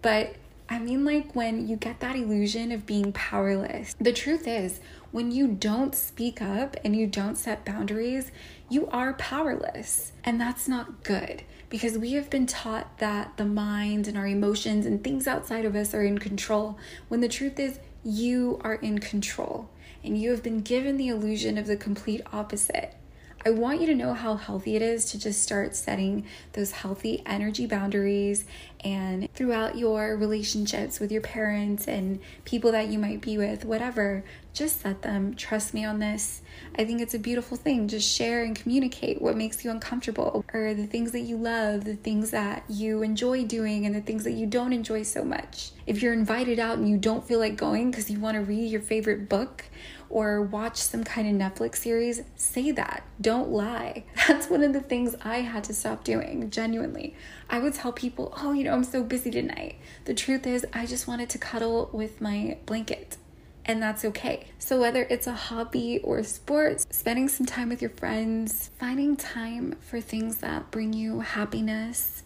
But 0.00 0.36
I 0.68 0.78
mean, 0.78 1.04
like 1.04 1.34
when 1.34 1.66
you 1.66 1.76
get 1.76 2.00
that 2.00 2.16
illusion 2.16 2.70
of 2.70 2.86
being 2.86 3.12
powerless, 3.12 3.94
the 4.00 4.12
truth 4.12 4.46
is, 4.46 4.80
when 5.10 5.32
you 5.32 5.48
don't 5.48 5.94
speak 5.94 6.40
up 6.40 6.76
and 6.84 6.96
you 6.96 7.06
don't 7.06 7.36
set 7.36 7.64
boundaries, 7.64 8.30
you 8.70 8.86
are 8.86 9.12
powerless. 9.14 10.12
And 10.24 10.40
that's 10.40 10.68
not 10.68 11.02
good 11.02 11.42
because 11.68 11.98
we 11.98 12.12
have 12.12 12.30
been 12.30 12.46
taught 12.46 12.98
that 12.98 13.36
the 13.36 13.44
mind 13.44 14.06
and 14.06 14.16
our 14.16 14.26
emotions 14.26 14.86
and 14.86 15.02
things 15.02 15.26
outside 15.26 15.64
of 15.64 15.74
us 15.74 15.94
are 15.94 16.04
in 16.04 16.18
control, 16.18 16.78
when 17.08 17.20
the 17.20 17.28
truth 17.28 17.58
is, 17.58 17.80
you 18.04 18.60
are 18.62 18.74
in 18.76 18.98
control. 18.98 19.68
And 20.04 20.16
you 20.16 20.30
have 20.30 20.42
been 20.42 20.60
given 20.60 20.96
the 20.96 21.08
illusion 21.08 21.58
of 21.58 21.66
the 21.66 21.76
complete 21.76 22.22
opposite. 22.32 22.94
I 23.44 23.50
want 23.50 23.80
you 23.80 23.88
to 23.88 23.94
know 23.96 24.14
how 24.14 24.36
healthy 24.36 24.76
it 24.76 24.82
is 24.82 25.06
to 25.06 25.18
just 25.18 25.42
start 25.42 25.74
setting 25.74 26.26
those 26.52 26.70
healthy 26.70 27.22
energy 27.26 27.66
boundaries 27.66 28.44
and 28.84 29.32
throughout 29.34 29.78
your 29.78 30.16
relationships 30.16 30.98
with 30.98 31.12
your 31.12 31.20
parents 31.20 31.86
and 31.86 32.20
people 32.44 32.72
that 32.72 32.88
you 32.88 32.98
might 32.98 33.20
be 33.20 33.38
with, 33.38 33.64
whatever, 33.64 34.24
just 34.52 34.80
set 34.80 35.02
them. 35.02 35.34
Trust 35.34 35.72
me 35.72 35.84
on 35.84 35.98
this. 35.98 36.42
I 36.76 36.84
think 36.84 37.00
it's 37.00 37.14
a 37.14 37.18
beautiful 37.18 37.56
thing. 37.56 37.88
Just 37.88 38.08
share 38.08 38.42
and 38.42 38.54
communicate 38.54 39.22
what 39.22 39.36
makes 39.36 39.64
you 39.64 39.70
uncomfortable 39.70 40.44
or 40.52 40.74
the 40.74 40.86
things 40.86 41.12
that 41.12 41.20
you 41.20 41.36
love, 41.36 41.84
the 41.84 41.96
things 41.96 42.30
that 42.30 42.64
you 42.68 43.02
enjoy 43.02 43.44
doing, 43.44 43.86
and 43.86 43.94
the 43.94 44.00
things 44.00 44.24
that 44.24 44.32
you 44.32 44.46
don't 44.46 44.72
enjoy 44.72 45.02
so 45.02 45.24
much. 45.24 45.70
If 45.86 46.02
you're 46.02 46.12
invited 46.12 46.58
out 46.58 46.78
and 46.78 46.88
you 46.88 46.98
don't 46.98 47.26
feel 47.26 47.38
like 47.38 47.56
going 47.56 47.90
because 47.90 48.10
you 48.10 48.20
want 48.20 48.36
to 48.36 48.42
read 48.42 48.70
your 48.70 48.80
favorite 48.80 49.28
book 49.28 49.64
or 50.12 50.42
watch 50.42 50.76
some 50.76 51.02
kind 51.02 51.26
of 51.26 51.52
Netflix 51.52 51.76
series, 51.76 52.22
say 52.36 52.70
that. 52.72 53.02
Don't 53.20 53.48
lie. 53.48 54.04
That's 54.28 54.50
one 54.50 54.62
of 54.62 54.74
the 54.74 54.80
things 54.80 55.16
I 55.22 55.38
had 55.38 55.64
to 55.64 55.74
stop 55.74 56.04
doing, 56.04 56.50
genuinely. 56.50 57.16
I 57.48 57.58
would 57.58 57.72
tell 57.72 57.92
people, 57.92 58.34
oh, 58.36 58.52
you 58.52 58.64
know, 58.64 58.71
I'm 58.72 58.84
so 58.84 59.02
busy 59.02 59.30
tonight. 59.30 59.76
The 60.06 60.14
truth 60.14 60.46
is, 60.46 60.66
I 60.72 60.86
just 60.86 61.06
wanted 61.06 61.28
to 61.30 61.38
cuddle 61.38 61.90
with 61.92 62.20
my 62.20 62.56
blanket. 62.64 63.18
And 63.64 63.82
that's 63.82 64.04
okay. 64.06 64.46
So, 64.58 64.80
whether 64.80 65.02
it's 65.02 65.26
a 65.26 65.34
hobby 65.34 66.00
or 66.02 66.22
sports, 66.22 66.86
spending 66.90 67.28
some 67.28 67.46
time 67.46 67.68
with 67.68 67.80
your 67.80 67.90
friends, 67.90 68.70
finding 68.78 69.16
time 69.16 69.76
for 69.80 70.00
things 70.00 70.38
that 70.38 70.70
bring 70.70 70.92
you 70.92 71.20
happiness 71.20 72.22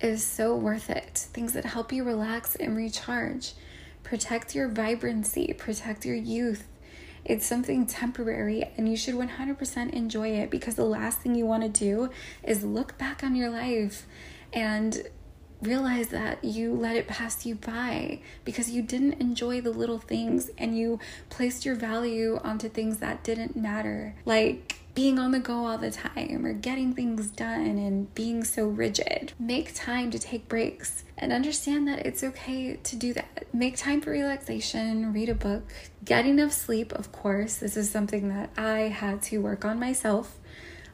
is 0.00 0.22
so 0.22 0.54
worth 0.56 0.90
it. 0.90 1.28
Things 1.32 1.54
that 1.54 1.64
help 1.64 1.92
you 1.92 2.04
relax 2.04 2.56
and 2.56 2.76
recharge. 2.76 3.52
Protect 4.02 4.54
your 4.54 4.68
vibrancy, 4.68 5.54
protect 5.54 6.04
your 6.04 6.16
youth, 6.16 6.66
it's 7.24 7.46
something 7.46 7.86
temporary 7.86 8.70
and 8.76 8.86
you 8.88 8.96
should 8.96 9.14
100% 9.14 9.92
enjoy 9.92 10.28
it 10.28 10.50
because 10.50 10.74
the 10.74 10.84
last 10.84 11.20
thing 11.20 11.34
you 11.34 11.46
want 11.46 11.62
to 11.62 11.68
do 11.70 12.10
is 12.42 12.64
look 12.64 12.98
back 12.98 13.24
on 13.24 13.34
your 13.34 13.48
life 13.48 14.06
and 14.52 15.08
realize 15.66 16.08
that 16.08 16.44
you 16.44 16.74
let 16.74 16.96
it 16.96 17.08
pass 17.08 17.44
you 17.44 17.54
by 17.54 18.20
because 18.44 18.70
you 18.70 18.82
didn't 18.82 19.14
enjoy 19.14 19.60
the 19.60 19.70
little 19.70 19.98
things 19.98 20.50
and 20.58 20.78
you 20.78 20.98
placed 21.30 21.64
your 21.64 21.74
value 21.74 22.38
onto 22.42 22.68
things 22.68 22.98
that 22.98 23.24
didn't 23.24 23.56
matter. 23.56 24.14
Like 24.24 24.78
being 24.94 25.18
on 25.18 25.32
the 25.32 25.40
go 25.40 25.66
all 25.66 25.78
the 25.78 25.90
time 25.90 26.46
or 26.46 26.52
getting 26.52 26.94
things 26.94 27.28
done 27.30 27.66
and 27.66 28.14
being 28.14 28.44
so 28.44 28.66
rigid. 28.66 29.32
Make 29.38 29.74
time 29.74 30.10
to 30.12 30.18
take 30.18 30.48
breaks 30.48 31.04
and 31.18 31.32
understand 31.32 31.88
that 31.88 32.06
it's 32.06 32.22
okay 32.22 32.76
to 32.76 32.96
do 32.96 33.12
that. 33.14 33.46
Make 33.52 33.76
time 33.76 34.00
for 34.00 34.10
relaxation, 34.10 35.12
read 35.12 35.28
a 35.28 35.34
book, 35.34 35.64
get 36.04 36.26
enough 36.26 36.52
sleep, 36.52 36.92
of 36.92 37.10
course. 37.10 37.56
This 37.56 37.76
is 37.76 37.90
something 37.90 38.28
that 38.28 38.50
I 38.56 38.82
had 38.82 39.22
to 39.22 39.38
work 39.38 39.64
on 39.64 39.80
myself. 39.80 40.38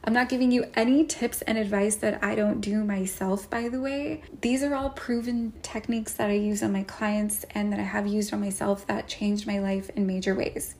I'm 0.03 0.13
not 0.13 0.29
giving 0.29 0.51
you 0.51 0.65
any 0.73 1.05
tips 1.05 1.43
and 1.43 1.59
advice 1.59 1.95
that 1.97 2.23
I 2.23 2.33
don't 2.33 2.59
do 2.59 2.83
myself, 2.83 3.47
by 3.49 3.69
the 3.69 3.79
way. 3.79 4.23
These 4.41 4.63
are 4.63 4.73
all 4.73 4.89
proven 4.89 5.53
techniques 5.61 6.13
that 6.13 6.29
I 6.29 6.33
use 6.33 6.63
on 6.63 6.73
my 6.73 6.83
clients 6.83 7.45
and 7.51 7.71
that 7.71 7.79
I 7.79 7.83
have 7.83 8.07
used 8.07 8.33
on 8.33 8.39
myself 8.41 8.87
that 8.87 9.07
changed 9.07 9.45
my 9.45 9.59
life 9.59 9.91
in 9.95 10.07
major 10.07 10.33
ways. 10.33 10.73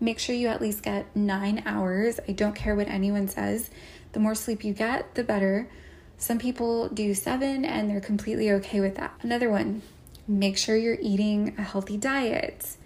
Make 0.00 0.18
sure 0.18 0.34
you 0.34 0.48
at 0.48 0.62
least 0.62 0.82
get 0.82 1.14
nine 1.14 1.62
hours. 1.66 2.20
I 2.26 2.32
don't 2.32 2.54
care 2.54 2.74
what 2.74 2.88
anyone 2.88 3.28
says. 3.28 3.70
The 4.12 4.20
more 4.20 4.34
sleep 4.34 4.64
you 4.64 4.72
get, 4.72 5.14
the 5.14 5.24
better. 5.24 5.68
Some 6.16 6.38
people 6.38 6.88
do 6.88 7.12
seven 7.12 7.66
and 7.66 7.90
they're 7.90 8.00
completely 8.00 8.50
okay 8.52 8.80
with 8.80 8.94
that. 8.96 9.12
Another 9.20 9.50
one, 9.50 9.82
make 10.26 10.56
sure 10.56 10.76
you're 10.76 10.98
eating 11.02 11.54
a 11.58 11.62
healthy 11.62 11.98
diet 11.98 12.76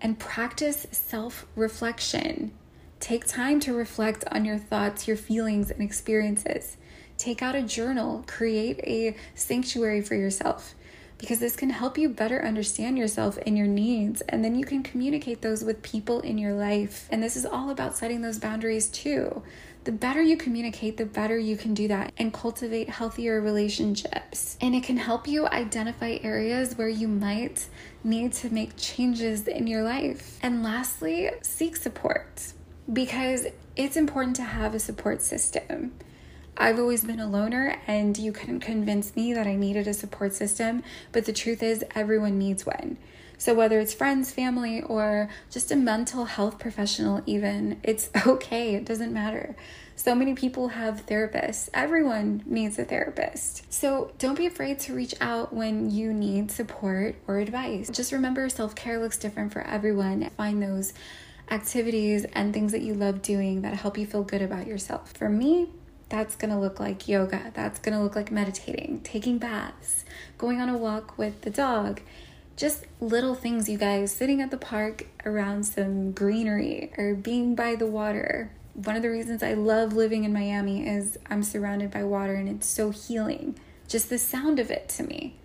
and 0.00 0.18
practice 0.18 0.86
self 0.92 1.44
reflection. 1.56 2.52
Take 3.04 3.26
time 3.26 3.60
to 3.60 3.74
reflect 3.74 4.24
on 4.32 4.46
your 4.46 4.56
thoughts, 4.56 5.06
your 5.06 5.18
feelings, 5.18 5.70
and 5.70 5.82
experiences. 5.82 6.78
Take 7.18 7.42
out 7.42 7.54
a 7.54 7.60
journal, 7.60 8.24
create 8.26 8.78
a 8.78 9.14
sanctuary 9.34 10.00
for 10.00 10.14
yourself 10.14 10.74
because 11.18 11.38
this 11.38 11.54
can 11.54 11.68
help 11.68 11.98
you 11.98 12.08
better 12.08 12.42
understand 12.42 12.96
yourself 12.96 13.38
and 13.44 13.58
your 13.58 13.66
needs. 13.66 14.22
And 14.22 14.42
then 14.42 14.54
you 14.54 14.64
can 14.64 14.82
communicate 14.82 15.42
those 15.42 15.62
with 15.62 15.82
people 15.82 16.20
in 16.20 16.38
your 16.38 16.54
life. 16.54 17.06
And 17.10 17.22
this 17.22 17.36
is 17.36 17.44
all 17.44 17.68
about 17.68 17.94
setting 17.94 18.22
those 18.22 18.38
boundaries 18.38 18.88
too. 18.88 19.42
The 19.84 19.92
better 19.92 20.22
you 20.22 20.38
communicate, 20.38 20.96
the 20.96 21.04
better 21.04 21.36
you 21.36 21.58
can 21.58 21.74
do 21.74 21.88
that 21.88 22.10
and 22.16 22.32
cultivate 22.32 22.88
healthier 22.88 23.38
relationships. 23.42 24.56
And 24.62 24.74
it 24.74 24.82
can 24.82 24.96
help 24.96 25.28
you 25.28 25.46
identify 25.46 26.16
areas 26.22 26.78
where 26.78 26.88
you 26.88 27.08
might 27.08 27.66
need 28.02 28.32
to 28.32 28.48
make 28.48 28.78
changes 28.78 29.46
in 29.46 29.66
your 29.66 29.82
life. 29.82 30.38
And 30.42 30.62
lastly, 30.62 31.30
seek 31.42 31.76
support 31.76 32.54
because 32.92 33.46
it's 33.76 33.96
important 33.96 34.36
to 34.36 34.42
have 34.42 34.74
a 34.74 34.78
support 34.78 35.22
system. 35.22 35.92
I've 36.56 36.78
always 36.78 37.02
been 37.02 37.18
a 37.18 37.26
loner, 37.26 37.80
and 37.86 38.16
you 38.16 38.30
couldn't 38.30 38.60
convince 38.60 39.16
me 39.16 39.32
that 39.34 39.46
I 39.46 39.56
needed 39.56 39.88
a 39.88 39.94
support 39.94 40.34
system, 40.34 40.84
but 41.10 41.24
the 41.24 41.32
truth 41.32 41.62
is, 41.62 41.84
everyone 41.94 42.38
needs 42.38 42.64
one. 42.64 42.96
So, 43.38 43.52
whether 43.52 43.80
it's 43.80 43.92
friends, 43.92 44.30
family, 44.30 44.80
or 44.80 45.28
just 45.50 45.72
a 45.72 45.76
mental 45.76 46.26
health 46.26 46.60
professional, 46.60 47.22
even, 47.26 47.80
it's 47.82 48.08
okay. 48.26 48.76
It 48.76 48.84
doesn't 48.84 49.12
matter. 49.12 49.56
So 49.96 50.14
many 50.14 50.34
people 50.34 50.68
have 50.68 51.06
therapists. 51.06 51.68
Everyone 51.74 52.42
needs 52.46 52.78
a 52.78 52.84
therapist. 52.84 53.72
So, 53.72 54.12
don't 54.18 54.38
be 54.38 54.46
afraid 54.46 54.78
to 54.80 54.94
reach 54.94 55.14
out 55.20 55.52
when 55.52 55.90
you 55.90 56.12
need 56.12 56.52
support 56.52 57.16
or 57.26 57.38
advice. 57.38 57.90
Just 57.90 58.12
remember 58.12 58.48
self 58.48 58.76
care 58.76 59.00
looks 59.00 59.18
different 59.18 59.52
for 59.52 59.62
everyone. 59.62 60.30
Find 60.36 60.62
those 60.62 60.92
activities 61.50 62.24
and 62.32 62.52
things 62.52 62.72
that 62.72 62.82
you 62.82 62.94
love 62.94 63.22
doing 63.22 63.62
that 63.62 63.74
help 63.74 63.98
you 63.98 64.06
feel 64.06 64.22
good 64.22 64.42
about 64.42 64.66
yourself. 64.66 65.12
For 65.12 65.28
me, 65.28 65.68
that's 66.08 66.36
to 66.50 66.58
look 66.58 66.78
like 66.78 67.08
yoga. 67.08 67.50
That's 67.54 67.78
to 67.94 68.02
look 68.02 68.14
like 68.14 68.30
meditating, 68.30 69.00
taking 69.02 69.38
baths, 69.38 70.04
going 70.38 70.60
on 70.60 70.68
a 70.68 70.76
walk 70.76 71.18
with 71.18 71.42
the 71.42 71.50
dog. 71.50 72.00
Just 72.56 72.84
little 73.00 73.34
things, 73.34 73.68
you 73.68 73.78
guys, 73.78 74.12
sitting 74.12 74.40
at 74.40 74.50
the 74.50 74.56
park 74.56 75.06
around 75.24 75.64
some 75.64 76.12
greenery 76.12 76.92
or 76.96 77.14
being 77.14 77.54
by 77.54 77.74
the 77.74 77.86
water. 77.86 78.52
One 78.74 78.96
of 78.96 79.02
the 79.02 79.10
reasons 79.10 79.42
I 79.42 79.54
love 79.54 79.92
living 79.92 80.24
in 80.24 80.32
Miami 80.32 80.86
is 80.86 81.18
I'm 81.28 81.42
surrounded 81.42 81.90
by 81.90 82.04
water 82.04 82.34
and 82.34 82.48
it's 82.48 82.66
so 82.66 82.90
healing. 82.90 83.58
Just 83.88 84.08
the 84.08 84.18
sound 84.18 84.58
of 84.60 84.70
it 84.70 84.88
to 84.90 85.02
me. 85.02 85.36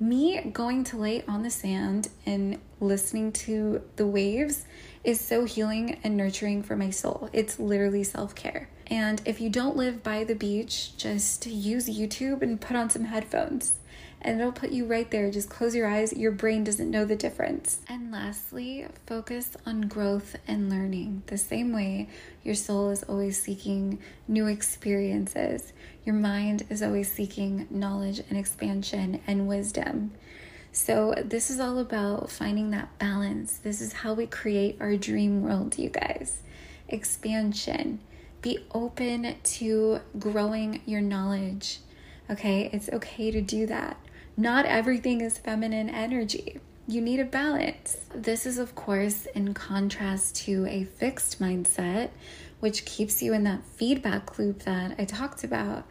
Me 0.00 0.40
going 0.52 0.84
to 0.84 0.96
lay 0.96 1.24
on 1.26 1.42
the 1.42 1.50
sand 1.50 2.08
and 2.24 2.58
listening 2.78 3.32
to 3.32 3.82
the 3.96 4.06
waves 4.06 4.64
is 5.08 5.18
so 5.18 5.46
healing 5.46 5.98
and 6.04 6.18
nurturing 6.18 6.62
for 6.62 6.76
my 6.76 6.90
soul. 6.90 7.30
It's 7.32 7.58
literally 7.58 8.04
self 8.04 8.34
care. 8.34 8.68
And 8.88 9.22
if 9.24 9.40
you 9.40 9.48
don't 9.48 9.74
live 9.74 10.02
by 10.02 10.22
the 10.24 10.34
beach, 10.34 10.94
just 10.98 11.46
use 11.46 11.88
YouTube 11.88 12.42
and 12.42 12.60
put 12.60 12.76
on 12.76 12.90
some 12.90 13.06
headphones. 13.06 13.76
And 14.20 14.38
it'll 14.38 14.52
put 14.52 14.70
you 14.70 14.84
right 14.84 15.10
there. 15.10 15.30
Just 15.30 15.48
close 15.48 15.74
your 15.74 15.88
eyes. 15.88 16.12
Your 16.12 16.32
brain 16.32 16.62
doesn't 16.62 16.90
know 16.90 17.06
the 17.06 17.16
difference. 17.16 17.80
And 17.88 18.12
lastly, 18.12 18.86
focus 19.06 19.56
on 19.64 19.82
growth 19.82 20.36
and 20.46 20.68
learning. 20.68 21.22
The 21.28 21.38
same 21.38 21.72
way 21.72 22.10
your 22.44 22.54
soul 22.54 22.90
is 22.90 23.02
always 23.04 23.40
seeking 23.40 24.00
new 24.26 24.46
experiences, 24.46 25.72
your 26.04 26.16
mind 26.16 26.66
is 26.68 26.82
always 26.82 27.10
seeking 27.10 27.66
knowledge 27.70 28.20
and 28.28 28.38
expansion 28.38 29.22
and 29.26 29.48
wisdom. 29.48 30.10
So, 30.72 31.14
this 31.24 31.50
is 31.50 31.60
all 31.60 31.78
about 31.78 32.30
finding 32.30 32.70
that 32.70 32.98
balance. 32.98 33.58
This 33.58 33.80
is 33.80 33.92
how 33.92 34.14
we 34.14 34.26
create 34.26 34.76
our 34.80 34.96
dream 34.96 35.42
world, 35.42 35.78
you 35.78 35.88
guys. 35.88 36.42
Expansion, 36.88 38.00
be 38.42 38.58
open 38.72 39.36
to 39.42 40.00
growing 40.18 40.80
your 40.84 41.00
knowledge. 41.00 41.80
Okay, 42.30 42.70
it's 42.72 42.88
okay 42.90 43.30
to 43.30 43.40
do 43.40 43.66
that. 43.66 43.96
Not 44.36 44.66
everything 44.66 45.20
is 45.20 45.38
feminine 45.38 45.90
energy. 45.90 46.60
You 46.86 47.00
need 47.00 47.20
a 47.20 47.24
balance. 47.24 47.96
This 48.14 48.46
is, 48.46 48.58
of 48.58 48.74
course, 48.74 49.26
in 49.34 49.52
contrast 49.54 50.36
to 50.44 50.66
a 50.66 50.84
fixed 50.84 51.40
mindset, 51.40 52.10
which 52.60 52.84
keeps 52.84 53.22
you 53.22 53.32
in 53.32 53.44
that 53.44 53.64
feedback 53.64 54.38
loop 54.38 54.62
that 54.62 54.94
I 54.98 55.04
talked 55.04 55.42
about. 55.44 55.86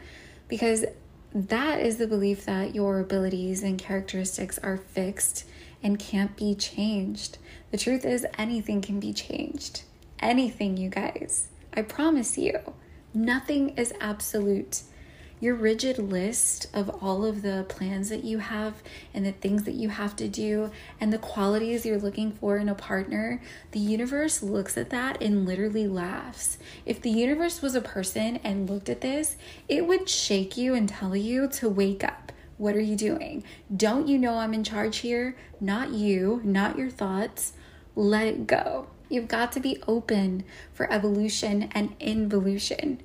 Because 0.48 0.86
that 1.34 1.80
is 1.80 1.98
the 1.98 2.08
belief 2.08 2.46
that 2.46 2.74
your 2.74 3.00
abilities 3.00 3.64
and 3.64 3.78
characteristics 3.78 4.58
are 4.60 4.78
fixed 4.78 5.46
and 5.84 6.00
can't 6.00 6.36
be 6.36 6.56
changed. 6.56 7.38
The 7.72 7.78
truth 7.78 8.06
is, 8.06 8.26
anything 8.38 8.82
can 8.82 9.00
be 9.00 9.14
changed. 9.14 9.84
Anything, 10.20 10.78
you 10.78 10.90
guys. 10.90 11.50
I 11.74 11.84
promise 11.84 12.38
you, 12.38 12.60
nothing 13.14 13.70
is 13.78 13.94
absolute 14.00 14.82
your 15.40 15.56
rigid 15.56 16.00
list 16.00 16.68
of 16.74 16.90
all 17.04 17.24
of 17.24 17.42
the 17.42 17.66
plans 17.70 18.10
that 18.10 18.24
you 18.24 18.40
have 18.40 18.82
and 19.14 19.26
the 19.26 19.32
things 19.32 19.64
that 19.64 19.76
you 19.76 19.90
have 19.90 20.16
to 20.16 20.28
do 20.28 20.72
and 21.00 21.14
the 21.14 21.18
qualities 21.18 21.86
you're 21.86 22.00
looking 22.00 22.32
for 22.32 22.58
in 22.58 22.68
a 22.68 22.76
partner, 22.76 23.42
the 23.72 23.80
universe 23.80 24.42
looks 24.42 24.78
at 24.78 24.90
that 24.90 25.22
and 25.22 25.46
literally 25.46 25.88
laughs. 25.88 26.58
If 26.86 27.02
the 27.02 27.12
universe 27.12 27.62
was 27.62 27.76
a 27.76 27.82
person 27.82 28.40
and 28.44 28.70
looked 28.70 28.90
at 28.90 29.02
this, 29.02 29.36
it 29.68 29.86
would 29.86 30.10
shake 30.10 30.58
you 30.58 30.74
and 30.74 30.90
tell 30.90 31.16
you 31.16 31.48
to 31.50 31.70
wake 31.70 32.04
up. 32.04 32.32
What 32.58 32.76
are 32.76 32.82
you 32.82 32.96
doing? 32.96 33.44
Don't 33.76 34.08
you 34.08 34.18
know 34.18 34.40
I'm 34.40 34.54
in 34.56 34.64
charge 34.64 34.98
here? 34.98 35.38
Not 35.62 35.92
you, 35.92 36.42
not 36.44 36.78
your 36.78 36.90
thoughts. 36.90 37.54
Let 37.96 38.26
it 38.26 38.48
go. 38.48 38.88
You've 39.10 39.28
got 39.28 39.52
to 39.54 39.60
be 39.60 39.82
open 39.88 40.44
for 40.74 40.92
evolution 40.92 41.70
and 41.74 41.96
involution. 42.00 43.02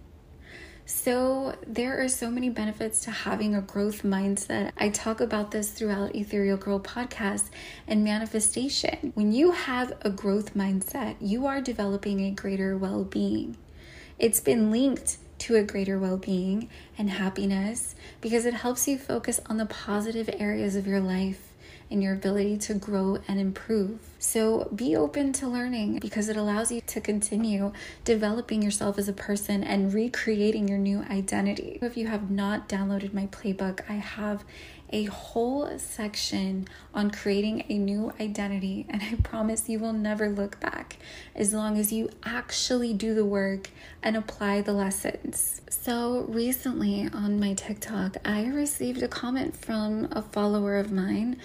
So, 0.85 1.55
there 1.65 2.03
are 2.03 2.09
so 2.09 2.29
many 2.29 2.51
benefits 2.51 3.05
to 3.05 3.13
having 3.13 3.55
a 3.55 3.61
growth 3.61 4.03
mindset. 4.03 4.73
I 4.77 4.89
talk 4.89 5.21
about 5.21 5.53
this 5.53 5.71
throughout 5.71 6.15
Ethereal 6.17 6.57
Girl 6.57 6.81
podcast 6.81 7.51
and 7.87 8.03
manifestation. 8.03 9.13
When 9.15 9.33
you 9.33 9.53
have 9.53 9.93
a 10.03 10.11
growth 10.11 10.55
mindset, 10.55 11.17
you 11.21 11.47
are 11.47 11.61
developing 11.61 12.21
a 12.21 12.33
greater 12.33 12.77
well 12.77 13.05
being. 13.05 13.57
It's 14.19 14.41
been 14.41 14.73
linked 14.73 15.19
to 15.39 15.57
a 15.57 15.63
greater 15.63 15.99
well 15.99 16.17
being 16.17 16.69
and 16.99 17.11
happiness 17.11 17.95
because 18.21 18.45
it 18.45 18.55
helps 18.55 18.89
you 18.89 18.99
focus 18.99 19.41
on 19.47 19.59
the 19.59 19.67
positive 19.67 20.29
areas 20.39 20.75
of 20.75 20.87
your 20.87 21.01
life 21.01 21.52
and 21.93 22.03
your 22.03 22.15
ability 22.15 22.57
to 22.57 22.75
grow 22.75 23.19
and 23.29 23.39
improve. 23.39 24.01
So 24.19 24.69
be 24.75 24.97
open 24.97 25.33
to 25.35 25.49
learning 25.49 25.99
because 25.99 26.29
it 26.29 26.37
allows 26.37 26.73
you 26.73 26.81
to 26.81 27.01
continue 27.01 27.73
developing 28.05 28.63
yourself 28.63 28.99
as 28.99 29.09
a 29.09 29.13
person 29.13 29.63
and 29.63 29.93
recreating 29.93 30.69
your 30.69 30.79
new 30.79 31.03
identity. 31.11 31.79
If 31.83 31.97
you 31.97 32.07
have 32.07 32.31
not 32.31 32.69
downloaded 32.69 33.13
my 33.13 33.27
playbook, 33.27 33.81
I 33.89 33.95
have 33.95 34.45
a 34.93 35.05
whole 35.05 35.79
section 35.79 36.69
on 36.95 37.11
creating 37.11 37.65
a 37.69 37.79
new 37.79 38.13
identity, 38.21 38.87
and 38.89 39.03
I 39.03 39.15
promise 39.23 39.69
you 39.69 39.79
will 39.79 39.95
never 39.95 40.29
look 40.29 40.61
back 40.61 40.99
as 41.35 41.55
long 41.55 41.79
as 41.79 41.93
you 41.93 42.11
actually 42.25 42.93
do 42.93 43.15
the 43.15 43.25
work 43.25 43.71
and 44.03 44.17
apply 44.17 44.61
the 44.61 44.73
lessons. 44.73 45.63
So, 45.71 46.27
recently 46.29 47.09
on 47.13 47.41
my 47.41 47.55
TikTok, 47.55 48.19
I 48.25 48.47
received 48.47 49.03
a 49.03 49.09
comment 49.09 49.57
from 49.57 50.09
a 50.13 50.23
follower 50.23 50.77
of 50.77 50.93
mine 50.93 51.39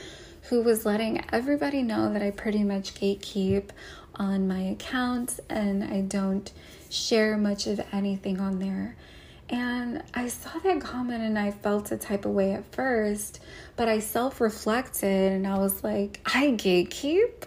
who 0.50 0.62
was 0.62 0.86
letting 0.86 1.24
everybody 1.34 1.82
know 1.84 2.14
that 2.14 2.22
I 2.22 2.32
pretty 2.32 2.64
much 2.64 2.94
gatekeep 2.96 3.70
on 4.16 4.48
my 4.48 4.60
accounts 4.60 5.40
and 5.50 5.84
I 5.84 6.02
don't 6.02 6.52
share 6.90 7.38
much 7.38 7.68
of 7.68 7.82
anything 7.92 8.40
on 8.40 8.60
there. 8.60 8.96
And 9.50 10.04
I 10.14 10.28
saw 10.28 10.58
that 10.60 10.82
comment 10.82 11.22
and 11.24 11.38
I 11.38 11.52
felt 11.52 11.92
a 11.92 11.98
type 11.98 12.26
of 12.26 12.32
way 12.32 12.54
at 12.54 12.70
first, 12.74 13.42
but 13.76 13.88
I 13.88 14.00
self 14.00 14.42
reflected 14.42 15.34
and 15.34 15.48
I 15.48 15.58
was 15.58 15.84
like, 15.84 16.22
I 16.26 16.48
gatekeep? 16.52 17.44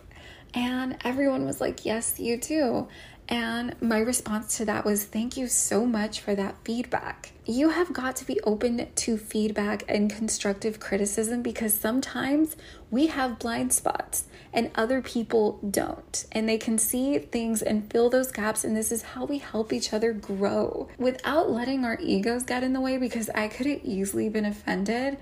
And 0.55 0.97
everyone 1.05 1.47
was 1.47 1.61
like, 1.61 1.85
Yes, 1.85 2.19
you 2.19 2.37
do. 2.39 2.89
And 3.31 3.81
my 3.81 4.01
response 4.01 4.57
to 4.57 4.65
that 4.65 4.85
was, 4.85 5.05
Thank 5.05 5.37
you 5.37 5.47
so 5.47 5.87
much 5.87 6.21
for 6.21 6.35
that 6.35 6.57
feedback. 6.65 7.31
You 7.47 7.71
have 7.71 7.93
got 7.93 8.17
to 8.17 8.27
be 8.27 8.41
open 8.41 8.89
to 8.93 9.17
feedback 9.17 9.85
and 9.89 10.11
constructive 10.11 10.81
criticism 10.81 11.41
because 11.41 11.73
sometimes 11.73 12.57
we 12.91 13.07
have 13.07 13.39
blind 13.39 13.73
spots 13.73 14.25
and 14.53 14.73
other 14.75 15.01
people 15.01 15.61
don't. 15.71 16.25
And 16.33 16.49
they 16.49 16.59
can 16.59 16.77
see 16.77 17.19
things 17.19 17.63
and 17.63 17.89
fill 17.91 18.11
those 18.11 18.33
gaps. 18.33 18.65
And 18.65 18.77
this 18.77 18.91
is 18.91 19.03
how 19.03 19.27
we 19.27 19.39
help 19.39 19.73
each 19.73 19.93
other 19.93 20.13
grow 20.13 20.89
without 20.99 21.51
letting 21.51 21.85
our 21.85 21.99
egos 22.01 22.43
get 22.43 22.65
in 22.65 22.73
the 22.73 22.81
way 22.81 22.99
because 22.99 23.31
I 23.31 23.47
could 23.47 23.67
have 23.67 23.85
easily 23.85 24.29
been 24.29 24.45
offended 24.45 25.19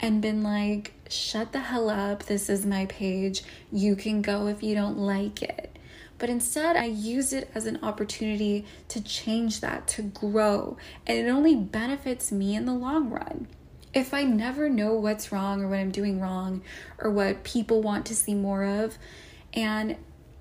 and 0.00 0.20
been 0.20 0.42
like, 0.42 0.94
shut 1.08 1.52
the 1.52 1.60
hell 1.60 1.88
up. 1.88 2.24
This 2.24 2.48
is 2.48 2.66
my 2.66 2.86
page. 2.86 3.44
You 3.70 3.94
can 3.94 4.20
go 4.20 4.48
if 4.48 4.64
you 4.64 4.74
don't 4.74 4.98
like 4.98 5.42
it. 5.42 5.78
But 6.22 6.30
instead, 6.30 6.76
I 6.76 6.84
use 6.84 7.32
it 7.32 7.50
as 7.52 7.66
an 7.66 7.80
opportunity 7.82 8.64
to 8.86 9.00
change 9.02 9.60
that, 9.60 9.88
to 9.88 10.02
grow. 10.02 10.76
And 11.04 11.18
it 11.18 11.28
only 11.28 11.56
benefits 11.56 12.30
me 12.30 12.54
in 12.54 12.64
the 12.64 12.74
long 12.74 13.10
run. 13.10 13.48
If 13.92 14.14
I 14.14 14.22
never 14.22 14.68
know 14.68 14.94
what's 14.94 15.32
wrong 15.32 15.60
or 15.60 15.66
what 15.66 15.80
I'm 15.80 15.90
doing 15.90 16.20
wrong 16.20 16.62
or 17.00 17.10
what 17.10 17.42
people 17.42 17.82
want 17.82 18.06
to 18.06 18.14
see 18.14 18.34
more 18.34 18.62
of, 18.62 18.98
and 19.52 19.96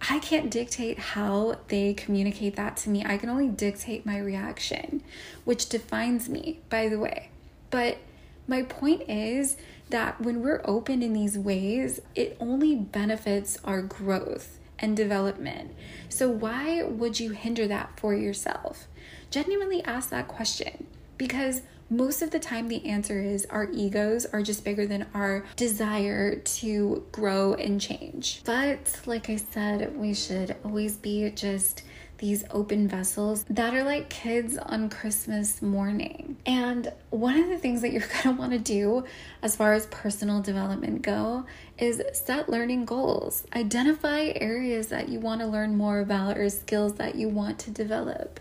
I 0.08 0.20
can't 0.20 0.52
dictate 0.52 1.00
how 1.00 1.56
they 1.70 1.96
communicate 1.96 2.58
that 2.58 2.78
to 2.78 2.92
me. 2.92 3.04
I 3.04 3.18
can 3.18 3.30
only 3.30 3.48
dictate 3.48 4.06
my 4.06 4.20
reaction, 4.20 5.02
which 5.46 5.68
defines 5.68 6.30
me, 6.30 6.60
by 6.70 6.90
the 6.90 7.00
way. 7.00 7.32
But 7.72 7.98
my 8.46 8.62
point 8.62 9.10
is 9.10 9.58
that 9.90 10.22
when 10.22 10.44
we're 10.44 10.62
open 10.64 11.02
in 11.02 11.14
these 11.14 11.40
ways, 11.40 12.00
it 12.14 12.38
only 12.40 12.76
benefits 12.76 13.58
our 13.64 13.82
growth 13.82 14.60
and 14.82 14.98
development. 14.98 15.72
So, 16.10 16.30
why 16.30 16.84
would 16.84 17.20
you 17.20 17.32
hinder 17.32 17.68
that 17.68 18.00
for 18.00 18.14
yourself? 18.14 18.88
Genuinely 19.30 19.84
ask 19.84 20.10
that 20.10 20.28
question 20.28 20.88
because 21.18 21.62
most 21.90 22.22
of 22.22 22.32
the 22.32 22.40
time 22.40 22.70
the 22.70 22.86
answer 22.86 23.22
is 23.22 23.46
our 23.48 23.70
egos 23.72 24.26
are 24.26 24.42
just 24.42 24.64
bigger 24.64 24.88
than 24.88 25.06
our 25.14 25.46
desire 25.58 26.36
to 26.36 27.06
grow 27.12 27.54
and 27.54 27.82
change. 27.82 28.42
But, 28.46 29.02
like 29.06 29.30
I 29.30 29.36
said, 29.36 29.96
we 29.98 30.14
should 30.14 30.56
always 30.64 30.96
be 30.96 31.30
just 31.32 31.84
these 32.22 32.46
open 32.52 32.88
vessels 32.88 33.44
that 33.50 33.74
are 33.74 33.84
like 33.84 34.08
kids 34.10 34.56
on 34.56 34.90
Christmas 34.90 35.60
morning. 35.60 36.38
And 36.46 36.94
one 37.10 37.38
of 37.38 37.50
the 37.50 37.58
things 37.58 37.82
that 37.82 37.92
you're 37.92 38.02
going 38.24 38.36
to 38.36 38.40
want 38.40 38.52
to 38.52 38.60
do 38.60 39.06
as 39.42 39.56
far 39.56 39.74
as 39.74 39.88
personal 39.88 40.40
development 40.40 41.02
go 41.02 41.46
is 41.80 42.02
set 42.14 42.48
learning 42.48 42.86
goals. 42.86 43.44
Identify 43.56 44.34
areas 44.36 44.88
that 44.88 45.10
you 45.10 45.20
want 45.20 45.42
to 45.42 45.48
learn 45.48 45.76
more 45.76 46.00
about 46.00 46.38
or 46.38 46.48
skills 46.50 46.94
that 46.94 47.16
you 47.16 47.28
want 47.28 47.58
to 47.60 47.72
develop. 47.72 48.40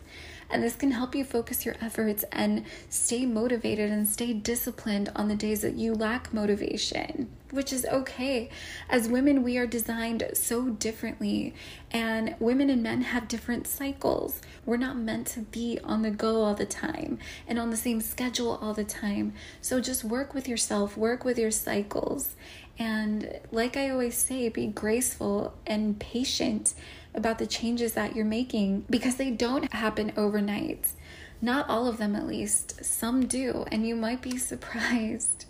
And 0.51 0.63
this 0.63 0.75
can 0.75 0.91
help 0.91 1.15
you 1.15 1.25
focus 1.25 1.65
your 1.65 1.77
efforts 1.81 2.25
and 2.33 2.65
stay 2.89 3.25
motivated 3.25 3.91
and 3.91 4.09
stay 4.09 4.33
disciplined 4.33 5.11
on 5.15 5.29
the 5.29 5.37
days 5.37 5.61
that 5.63 5.75
you 5.75 5.95
lack 5.95 6.35
motivation, 6.35 7.29
which 7.51 7.73
is 7.73 7.87
okay. 7.87 8.51
As 8.89 9.09
women, 9.09 9.43
we 9.43 9.59
are 9.59 9.67
designed 9.67 10.29
so 10.35 10.71
differently, 10.71 11.55
and 11.93 12.35
women 12.41 12.69
and 12.69 12.83
men 12.83 13.03
have 13.03 13.29
different 13.29 13.67
cycles. 13.67 14.41
We're 14.67 14.77
not 14.77 14.97
meant 14.97 15.29
to 15.29 15.41
be 15.41 15.79
on 15.85 16.03
the 16.03 16.11
go 16.11 16.43
all 16.43 16.55
the 16.55 16.67
time 16.67 17.19
and 17.47 17.59
on 17.59 17.71
the 17.71 17.77
same 17.77 18.01
schedule 18.01 18.59
all 18.61 18.75
the 18.75 18.85
time. 18.85 19.35
So 19.61 19.81
just 19.81 20.05
work 20.05 20.35
with 20.35 20.49
yourself, 20.49 20.97
work 20.97 21.25
with 21.25 21.39
your 21.39 21.51
cycles. 21.51 22.35
And 22.79 23.41
like 23.53 23.77
I 23.77 23.91
always 23.91 24.17
say, 24.17 24.49
be 24.49 24.67
graceful 24.67 25.55
and 25.67 26.01
patient 26.01 26.75
about 27.15 27.39
the 27.39 27.47
changes 27.47 27.93
that 27.95 28.15
you're 28.15 28.25
making 28.25 28.85
because 28.91 29.17
they 29.17 29.31
don't 29.31 29.73
happen 29.73 30.13
overnight. 30.17 30.89
Not 31.43 31.69
all 31.69 31.87
of 31.87 31.99
them, 31.99 32.15
at 32.15 32.27
least. 32.27 32.85
Some 32.85 33.27
do, 33.27 33.65
and 33.73 33.87
you 33.87 33.97
might 33.97 34.23
be 34.23 34.37
surprised. 34.39 35.47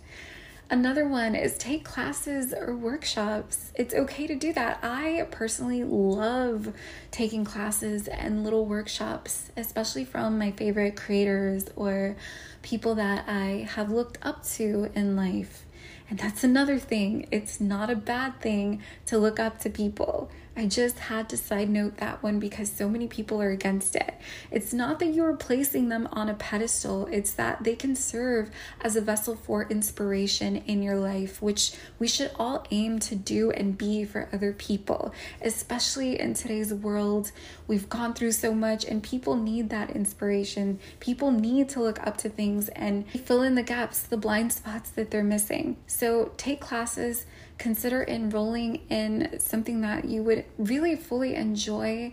Another 0.71 1.05
one 1.05 1.35
is 1.35 1.57
take 1.57 1.83
classes 1.83 2.53
or 2.53 2.73
workshops. 2.73 3.73
It's 3.75 3.93
okay 3.93 4.25
to 4.25 4.35
do 4.35 4.53
that. 4.53 4.79
I 4.81 5.27
personally 5.29 5.83
love 5.83 6.73
taking 7.11 7.43
classes 7.43 8.07
and 8.07 8.45
little 8.45 8.65
workshops, 8.65 9.51
especially 9.57 10.05
from 10.05 10.37
my 10.37 10.51
favorite 10.51 10.95
creators 10.95 11.65
or 11.75 12.15
people 12.61 12.95
that 12.95 13.27
I 13.27 13.67
have 13.69 13.91
looked 13.91 14.17
up 14.21 14.45
to 14.53 14.89
in 14.95 15.17
life. 15.17 15.65
And 16.09 16.17
that's 16.17 16.45
another 16.45 16.79
thing. 16.79 17.27
It's 17.31 17.59
not 17.59 17.89
a 17.89 17.95
bad 17.95 18.39
thing 18.39 18.81
to 19.07 19.17
look 19.17 19.41
up 19.41 19.59
to 19.59 19.69
people. 19.69 20.31
I 20.55 20.67
just 20.67 20.99
had 20.99 21.29
to 21.29 21.37
side 21.37 21.69
note 21.69 21.97
that 21.97 22.21
one 22.21 22.37
because 22.39 22.69
so 22.69 22.89
many 22.89 23.07
people 23.07 23.41
are 23.41 23.51
against 23.51 23.95
it. 23.95 24.15
It's 24.51 24.73
not 24.73 24.99
that 24.99 25.13
you're 25.13 25.35
placing 25.37 25.87
them 25.87 26.09
on 26.11 26.27
a 26.27 26.33
pedestal, 26.33 27.07
it's 27.07 27.31
that 27.33 27.63
they 27.63 27.75
can 27.75 27.95
serve 27.95 28.51
as 28.81 28.97
a 28.97 29.01
vessel 29.01 29.35
for 29.35 29.63
inspiration 29.69 30.57
in 30.57 30.83
your 30.83 30.97
life, 30.97 31.41
which 31.41 31.73
we 31.99 32.07
should 32.07 32.31
all 32.35 32.65
aim 32.69 32.99
to 32.99 33.15
do 33.15 33.51
and 33.51 33.77
be 33.77 34.03
for 34.03 34.27
other 34.33 34.51
people, 34.51 35.13
especially 35.41 36.19
in 36.19 36.33
today's 36.33 36.73
world. 36.73 37.31
We've 37.67 37.87
gone 37.87 38.13
through 38.13 38.33
so 38.33 38.53
much, 38.53 38.83
and 38.83 39.01
people 39.01 39.37
need 39.37 39.69
that 39.69 39.91
inspiration. 39.91 40.79
People 40.99 41.31
need 41.31 41.69
to 41.69 41.81
look 41.81 42.05
up 42.05 42.17
to 42.17 42.29
things 42.29 42.67
and 42.69 43.09
fill 43.09 43.41
in 43.41 43.55
the 43.55 43.63
gaps, 43.63 44.01
the 44.01 44.17
blind 44.17 44.51
spots 44.51 44.89
that 44.91 45.11
they're 45.11 45.23
missing. 45.23 45.77
So 45.87 46.33
take 46.35 46.59
classes 46.59 47.25
consider 47.61 48.03
enrolling 48.03 48.81
in 48.89 49.39
something 49.39 49.81
that 49.81 50.05
you 50.05 50.23
would 50.23 50.43
really 50.57 50.95
fully 50.95 51.35
enjoy, 51.35 52.11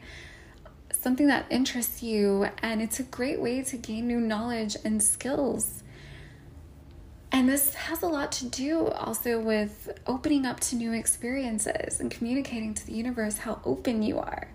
something 0.93 1.27
that 1.27 1.47
interests 1.49 2.03
you, 2.03 2.47
and 2.63 2.83
it's 2.83 3.01
a 3.01 3.03
great 3.03 3.41
way 3.41 3.63
to 3.63 3.79
gain 3.79 4.07
new 4.07 4.21
knowledge 4.21 4.77
and 4.85 5.03
skills. 5.03 5.83
And 7.33 7.49
this 7.49 7.75
has 7.75 8.03
a 8.03 8.09
lot 8.09 8.31
to 8.33 8.47
do 8.47 8.89
also 8.89 9.41
with 9.41 9.99
opening 10.07 10.45
up 10.45 10.61
to 10.61 10.77
new 10.77 10.93
experiences 10.93 11.99
and 11.99 12.11
communicating 12.11 12.75
to 12.75 12.87
the 12.87 12.93
universe 12.93 13.39
how 13.39 13.63
open 13.65 14.03
you 14.03 14.19
are. 14.19 14.49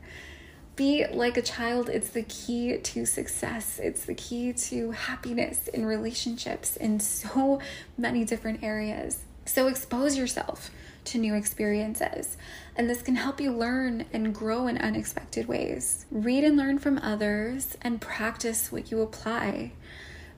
Be 0.75 1.07
like 1.07 1.37
a 1.37 1.41
child, 1.41 1.89
it's 1.89 2.09
the 2.09 2.23
key 2.23 2.77
to 2.77 3.05
success. 3.07 3.79
It's 3.81 4.05
the 4.05 4.15
key 4.15 4.53
to 4.53 4.91
happiness 4.91 5.67
in 5.69 5.87
relationships 5.87 6.75
in 6.77 6.99
so 6.99 7.59
many 7.97 8.25
different 8.25 8.63
areas. 8.63 9.19
So 9.45 9.67
expose 9.67 10.17
yourself 10.17 10.69
to 11.05 11.17
new 11.17 11.35
experiences. 11.35 12.37
And 12.75 12.89
this 12.89 13.01
can 13.01 13.15
help 13.15 13.39
you 13.39 13.51
learn 13.51 14.05
and 14.13 14.33
grow 14.33 14.67
in 14.67 14.77
unexpected 14.77 15.47
ways. 15.47 16.05
Read 16.11 16.43
and 16.43 16.57
learn 16.57 16.79
from 16.79 16.97
others 16.99 17.77
and 17.81 18.01
practice 18.01 18.71
what 18.71 18.91
you 18.91 19.01
apply 19.01 19.73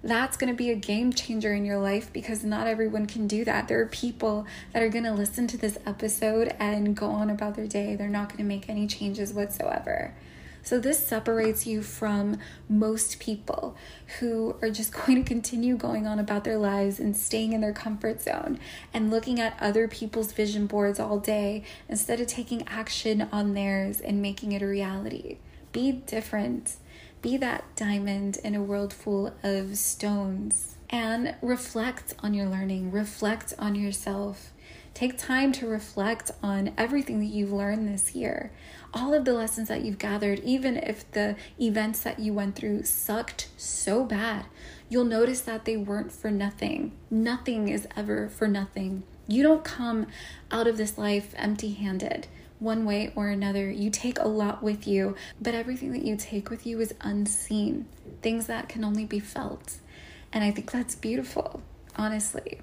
that's 0.06 0.38
going 0.38 0.54
to 0.54 0.56
be 0.56 0.70
a 0.70 0.76
game 0.76 1.12
changer 1.12 1.52
in 1.52 1.66
your 1.66 1.80
life 1.80 2.14
because 2.14 2.44
not 2.44 2.68
everyone 2.68 3.08
can 3.08 3.26
do 3.26 3.44
that. 3.44 3.68
There 3.68 3.82
are 3.82 3.88
people 3.88 4.46
that 4.72 4.84
are 4.84 4.90
going 4.90 5.04
to 5.04 5.12
listen 5.12 5.48
to 5.48 5.58
this 5.58 5.80
episode 5.84 6.56
and 6.60 6.96
go 6.96 7.08
on 7.08 7.32
about 7.32 7.56
their 7.56 7.66
day. 7.66 7.96
They're 7.96 8.08
not 8.08 8.30
going 8.30 8.38
to 8.38 8.44
make 8.44 8.70
any 8.70 8.86
changes 8.86 9.34
whatsoever. 9.34 10.14
So, 10.66 10.80
this 10.80 10.98
separates 10.98 11.68
you 11.68 11.84
from 11.84 12.40
most 12.68 13.20
people 13.20 13.78
who 14.20 14.56
are 14.64 14.72
just 14.72 14.92
going 15.06 15.24
to 15.24 15.28
continue 15.28 15.78
going 15.78 16.08
on 16.08 16.18
about 16.18 16.44
their 16.44 16.58
lives 16.58 17.00
and 17.00 17.16
staying 17.16 17.54
in 17.54 17.62
their 17.62 17.72
comfort 17.72 18.24
zone 18.24 18.60
and 18.92 19.12
looking 19.12 19.40
at 19.40 19.56
other 19.62 19.88
people's 19.88 20.32
vision 20.32 20.66
boards 20.66 21.00
all 21.00 21.20
day 21.20 21.64
instead 21.88 22.20
of 22.20 22.26
taking 22.26 22.68
action 22.68 23.30
on 23.32 23.54
theirs 23.54 24.02
and 24.02 24.24
making 24.24 24.54
it 24.54 24.64
a 24.64 24.68
reality. 24.68 25.38
Be 25.72 25.92
different. 25.92 26.78
Be 27.22 27.38
that 27.38 27.64
diamond 27.76 28.38
in 28.44 28.56
a 28.56 28.64
world 28.64 28.92
full 28.92 29.36
of 29.44 29.78
stones 29.78 30.78
and 30.90 31.36
reflect 31.44 32.16
on 32.24 32.34
your 32.34 32.48
learning, 32.48 32.92
reflect 32.92 33.54
on 33.60 33.76
yourself. 33.76 34.52
Take 34.96 35.18
time 35.18 35.52
to 35.54 35.68
reflect 35.68 36.32
on 36.42 36.72
everything 36.78 37.20
that 37.20 37.26
you've 37.26 37.52
learned 37.52 37.90
this 37.90 38.16
year, 38.16 38.54
all 38.96 39.14
of 39.14 39.26
the 39.26 39.34
lessons 39.34 39.68
that 39.68 39.84
you've 39.84 40.00
gathered, 40.00 40.40
even 40.40 40.78
if 40.78 41.10
the 41.12 41.36
events 41.60 42.00
that 42.00 42.18
you 42.18 42.34
went 42.34 42.56
through 42.56 42.84
sucked 42.84 43.50
so 43.58 44.06
bad. 44.06 44.46
You'll 44.88 45.04
notice 45.04 45.42
that 45.42 45.66
they 45.66 45.76
weren't 45.76 46.12
for 46.12 46.32
nothing. 46.32 46.94
Nothing 47.12 47.68
is 47.68 47.88
ever 47.96 48.30
for 48.30 48.48
nothing. 48.48 49.04
You 49.28 49.44
don't 49.44 49.64
come 49.64 50.08
out 50.50 50.68
of 50.68 50.78
this 50.78 50.98
life 50.98 51.34
empty 51.36 51.74
handed 51.74 52.28
one 52.60 52.86
way 52.86 53.12
or 53.16 53.28
another. 53.28 53.70
You 53.70 53.90
take 53.90 54.18
a 54.20 54.28
lot 54.28 54.64
with 54.64 54.88
you, 54.88 55.16
but 55.42 55.54
everything 55.54 55.92
that 55.92 56.06
you 56.06 56.16
take 56.16 56.50
with 56.50 56.66
you 56.66 56.80
is 56.80 56.94
unseen, 57.02 57.86
things 58.22 58.48
that 58.48 58.70
can 58.70 58.84
only 58.84 59.06
be 59.06 59.20
felt. 59.20 59.78
And 60.32 60.44
I 60.44 60.52
think 60.52 60.72
that's 60.72 60.96
beautiful, 60.96 61.62
honestly. 61.96 62.62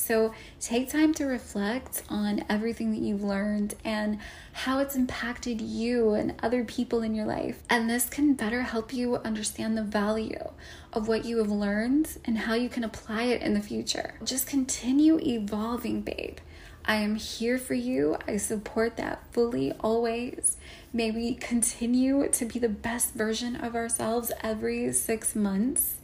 So 0.00 0.34
take 0.60 0.90
time 0.90 1.12
to 1.14 1.26
reflect 1.26 2.02
on 2.08 2.44
everything 2.48 2.90
that 2.92 3.00
you've 3.00 3.22
learned 3.22 3.74
and 3.84 4.18
how 4.52 4.78
it's 4.78 4.96
impacted 4.96 5.60
you 5.60 6.14
and 6.14 6.34
other 6.42 6.64
people 6.64 7.02
in 7.02 7.14
your 7.14 7.26
life. 7.26 7.62
And 7.68 7.88
this 7.88 8.08
can 8.08 8.34
better 8.34 8.62
help 8.62 8.92
you 8.92 9.16
understand 9.16 9.76
the 9.76 9.82
value 9.82 10.50
of 10.92 11.06
what 11.06 11.24
you 11.24 11.38
have 11.38 11.50
learned 11.50 12.16
and 12.24 12.38
how 12.38 12.54
you 12.54 12.68
can 12.68 12.82
apply 12.82 13.24
it 13.24 13.42
in 13.42 13.54
the 13.54 13.60
future. 13.60 14.14
Just 14.24 14.46
continue 14.46 15.18
evolving, 15.20 16.00
babe. 16.00 16.38
I 16.84 16.96
am 16.96 17.16
here 17.16 17.58
for 17.58 17.74
you. 17.74 18.16
I 18.26 18.38
support 18.38 18.96
that 18.96 19.22
fully 19.32 19.72
always. 19.80 20.56
May 20.92 21.10
we 21.10 21.34
continue 21.34 22.26
to 22.28 22.44
be 22.46 22.58
the 22.58 22.70
best 22.70 23.14
version 23.14 23.54
of 23.54 23.76
ourselves 23.76 24.32
every 24.42 24.92
six 24.92 25.36
months. 25.36 25.99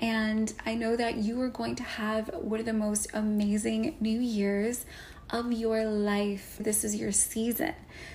And 0.00 0.52
I 0.64 0.74
know 0.74 0.96
that 0.96 1.16
you 1.16 1.40
are 1.42 1.50
going 1.50 1.76
to 1.76 1.82
have 1.82 2.30
one 2.32 2.58
of 2.58 2.64
the 2.64 2.72
most 2.72 3.08
amazing 3.12 3.96
New 4.00 4.18
Year's 4.18 4.86
of 5.28 5.52
your 5.52 5.84
life. 5.84 6.56
This 6.58 6.84
is 6.84 6.96
your 6.96 7.12
season 7.12 7.74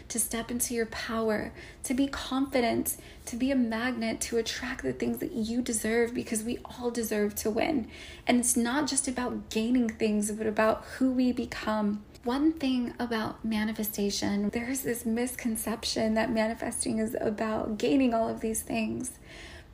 to 0.09 0.19
step 0.19 0.49
into 0.49 0.73
your 0.73 0.88
power, 0.88 1.53
to 1.83 1.93
be 1.93 2.07
confident, 2.07 2.97
to 3.27 3.36
be 3.36 3.51
a 3.51 3.55
magnet, 3.55 4.19
to 4.21 4.38
attract 4.38 4.81
the 4.81 4.93
things 4.93 5.19
that 5.19 5.33
you 5.33 5.61
deserve 5.61 6.13
because 6.13 6.43
we 6.43 6.57
all 6.65 6.89
deserve 6.89 7.36
to 7.36 7.51
win. 7.51 7.88
And 8.25 8.39
it's 8.39 8.57
not 8.57 8.88
just 8.88 9.07
about 9.07 9.51
gaining 9.51 9.88
things, 9.88 10.31
but 10.31 10.47
about 10.47 10.83
who 10.97 11.11
we 11.11 11.31
become. 11.31 12.03
One 12.23 12.51
thing 12.51 12.95
about 12.97 13.45
manifestation, 13.45 14.49
there's 14.49 14.81
this 14.81 15.05
misconception 15.05 16.15
that 16.15 16.31
manifesting 16.31 16.97
is 16.97 17.15
about 17.21 17.77
gaining 17.77 18.15
all 18.15 18.27
of 18.27 18.41
these 18.41 18.63
things. 18.63 19.19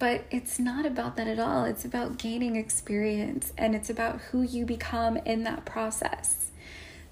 But 0.01 0.25
it's 0.31 0.57
not 0.57 0.87
about 0.87 1.15
that 1.17 1.27
at 1.27 1.37
all. 1.37 1.63
It's 1.63 1.85
about 1.85 2.17
gaining 2.17 2.55
experience 2.55 3.53
and 3.55 3.75
it's 3.75 3.87
about 3.87 4.19
who 4.19 4.41
you 4.41 4.65
become 4.65 5.17
in 5.17 5.43
that 5.43 5.63
process. 5.63 6.49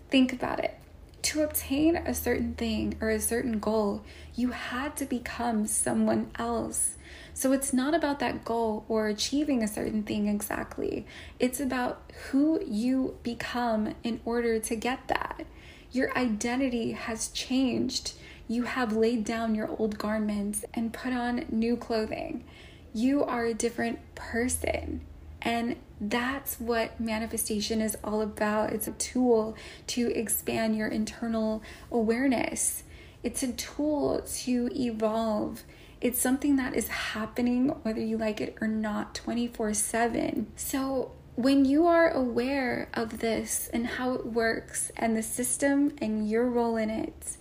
Think 0.10 0.34
about 0.34 0.58
it. 0.58 0.76
To 1.22 1.44
obtain 1.44 1.98
a 1.98 2.16
certain 2.16 2.56
thing 2.56 2.98
or 3.00 3.12
a 3.12 3.20
certain 3.20 3.60
goal, 3.60 4.04
you 4.34 4.50
had 4.50 4.98
to 4.98 5.06
become 5.06 5.68
someone 5.68 6.32
else. 6.40 6.96
So 7.36 7.52
it's 7.52 7.74
not 7.74 7.94
about 7.94 8.18
that 8.22 8.44
goal 8.44 8.86
or 8.88 9.06
achieving 9.06 9.62
a 9.62 9.68
certain 9.68 10.02
thing 10.02 10.28
exactly. 10.28 11.06
It's 11.38 11.60
about 11.60 12.12
who 12.32 12.60
you 12.66 13.20
become 13.22 13.94
in 14.04 14.20
order 14.26 14.58
to 14.62 14.76
get 14.76 15.08
that. 15.10 15.46
Your 15.92 16.18
identity 16.18 16.94
has 16.94 17.28
changed. 17.28 18.14
You 18.48 18.64
have 18.64 18.94
laid 18.94 19.26
down 19.26 19.54
your 19.54 19.70
old 19.78 20.00
garments 20.00 20.66
and 20.74 20.92
put 20.92 21.14
on 21.14 21.46
new 21.52 21.78
clothing. 21.78 22.46
You 22.94 23.24
are 23.24 23.46
a 23.46 23.54
different 23.54 24.00
person. 24.16 25.02
And 25.42 25.78
that's 26.02 26.60
what 26.60 27.00
manifestation 27.00 27.82
is 27.82 27.98
all 28.04 28.22
about. 28.22 28.72
It's 28.72 28.88
a 28.88 28.92
tool 28.94 29.56
to 29.88 30.12
expand 30.12 30.76
your 30.76 30.88
internal 30.88 31.62
awareness, 31.92 32.84
it's 33.22 33.44
a 33.44 33.52
tool 33.52 34.22
to 34.44 34.70
evolve. 34.74 35.64
It's 36.00 36.20
something 36.20 36.56
that 36.56 36.76
is 36.76 36.88
happening 36.88 37.68
whether 37.82 38.00
you 38.00 38.18
like 38.18 38.40
it 38.40 38.58
or 38.62 38.68
not 38.70 39.14
24 39.14 39.74
7. 39.74 40.48
So, 40.56 41.12
when 41.36 41.66
you 41.66 41.86
are 41.88 42.10
aware 42.10 42.90
of 42.94 43.20
this 43.20 43.70
and 43.74 43.86
how 43.86 44.14
it 44.14 44.26
works 44.26 44.92
and 44.96 45.16
the 45.16 45.24
system 45.24 45.94
and 46.02 46.30
your 46.30 46.46
role 46.46 46.78
in 46.78 46.90
it, 46.90 47.36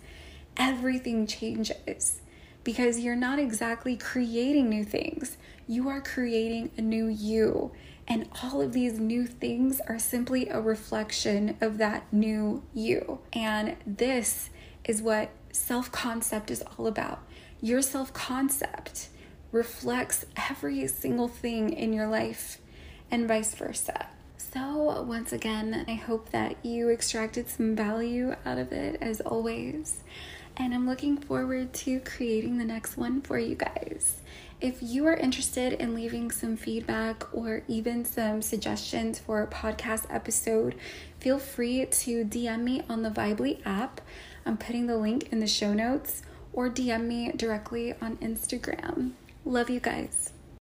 everything 0.56 1.26
changes 1.28 2.20
because 2.68 3.00
you're 3.00 3.16
not 3.16 3.38
exactly 3.38 3.96
creating 3.96 4.68
new 4.68 4.84
things. 4.84 5.38
You 5.66 5.88
are 5.88 6.02
creating 6.02 6.70
a 6.76 6.82
new 6.82 7.06
you. 7.06 7.72
And 8.06 8.28
all 8.42 8.60
of 8.60 8.74
these 8.74 8.98
new 8.98 9.26
things 9.26 9.80
are 9.88 9.98
simply 9.98 10.50
a 10.50 10.60
reflection 10.60 11.56
of 11.62 11.78
that 11.78 12.12
new 12.12 12.62
you. 12.74 13.20
And 13.32 13.74
this 13.86 14.50
is 14.84 15.00
what 15.00 15.30
self 15.50 15.90
concept 15.90 16.50
is 16.50 16.62
all 16.76 16.86
about. 16.86 17.20
Your 17.62 17.80
self 17.80 18.12
concept 18.12 19.08
reflects 19.50 20.26
every 20.36 20.86
single 20.88 21.28
thing 21.28 21.72
in 21.72 21.94
your 21.94 22.06
life, 22.06 22.58
and 23.10 23.26
vice 23.26 23.54
versa. 23.54 24.08
So, 24.36 25.00
once 25.08 25.32
again, 25.32 25.86
I 25.88 25.94
hope 25.94 26.32
that 26.32 26.62
you 26.62 26.90
extracted 26.90 27.48
some 27.48 27.74
value 27.74 28.36
out 28.44 28.58
of 28.58 28.72
it 28.72 28.98
as 29.00 29.22
always. 29.22 30.02
And 30.60 30.74
I'm 30.74 30.88
looking 30.88 31.16
forward 31.16 31.72
to 31.72 32.00
creating 32.00 32.58
the 32.58 32.64
next 32.64 32.96
one 32.96 33.22
for 33.22 33.38
you 33.38 33.54
guys. 33.54 34.22
If 34.60 34.82
you 34.82 35.06
are 35.06 35.14
interested 35.14 35.74
in 35.74 35.94
leaving 35.94 36.32
some 36.32 36.56
feedback 36.56 37.32
or 37.32 37.62
even 37.68 38.04
some 38.04 38.42
suggestions 38.42 39.20
for 39.20 39.40
a 39.40 39.46
podcast 39.46 40.06
episode, 40.10 40.74
feel 41.20 41.38
free 41.38 41.86
to 41.86 42.24
DM 42.24 42.64
me 42.64 42.82
on 42.88 43.02
the 43.02 43.10
Vibely 43.10 43.64
app. 43.64 44.00
I'm 44.44 44.56
putting 44.56 44.88
the 44.88 44.96
link 44.96 45.28
in 45.30 45.38
the 45.38 45.46
show 45.46 45.72
notes 45.72 46.22
or 46.52 46.68
DM 46.68 47.06
me 47.06 47.30
directly 47.36 47.94
on 48.02 48.16
Instagram. 48.16 49.12
Love 49.44 49.70
you 49.70 49.78
guys. 49.78 50.32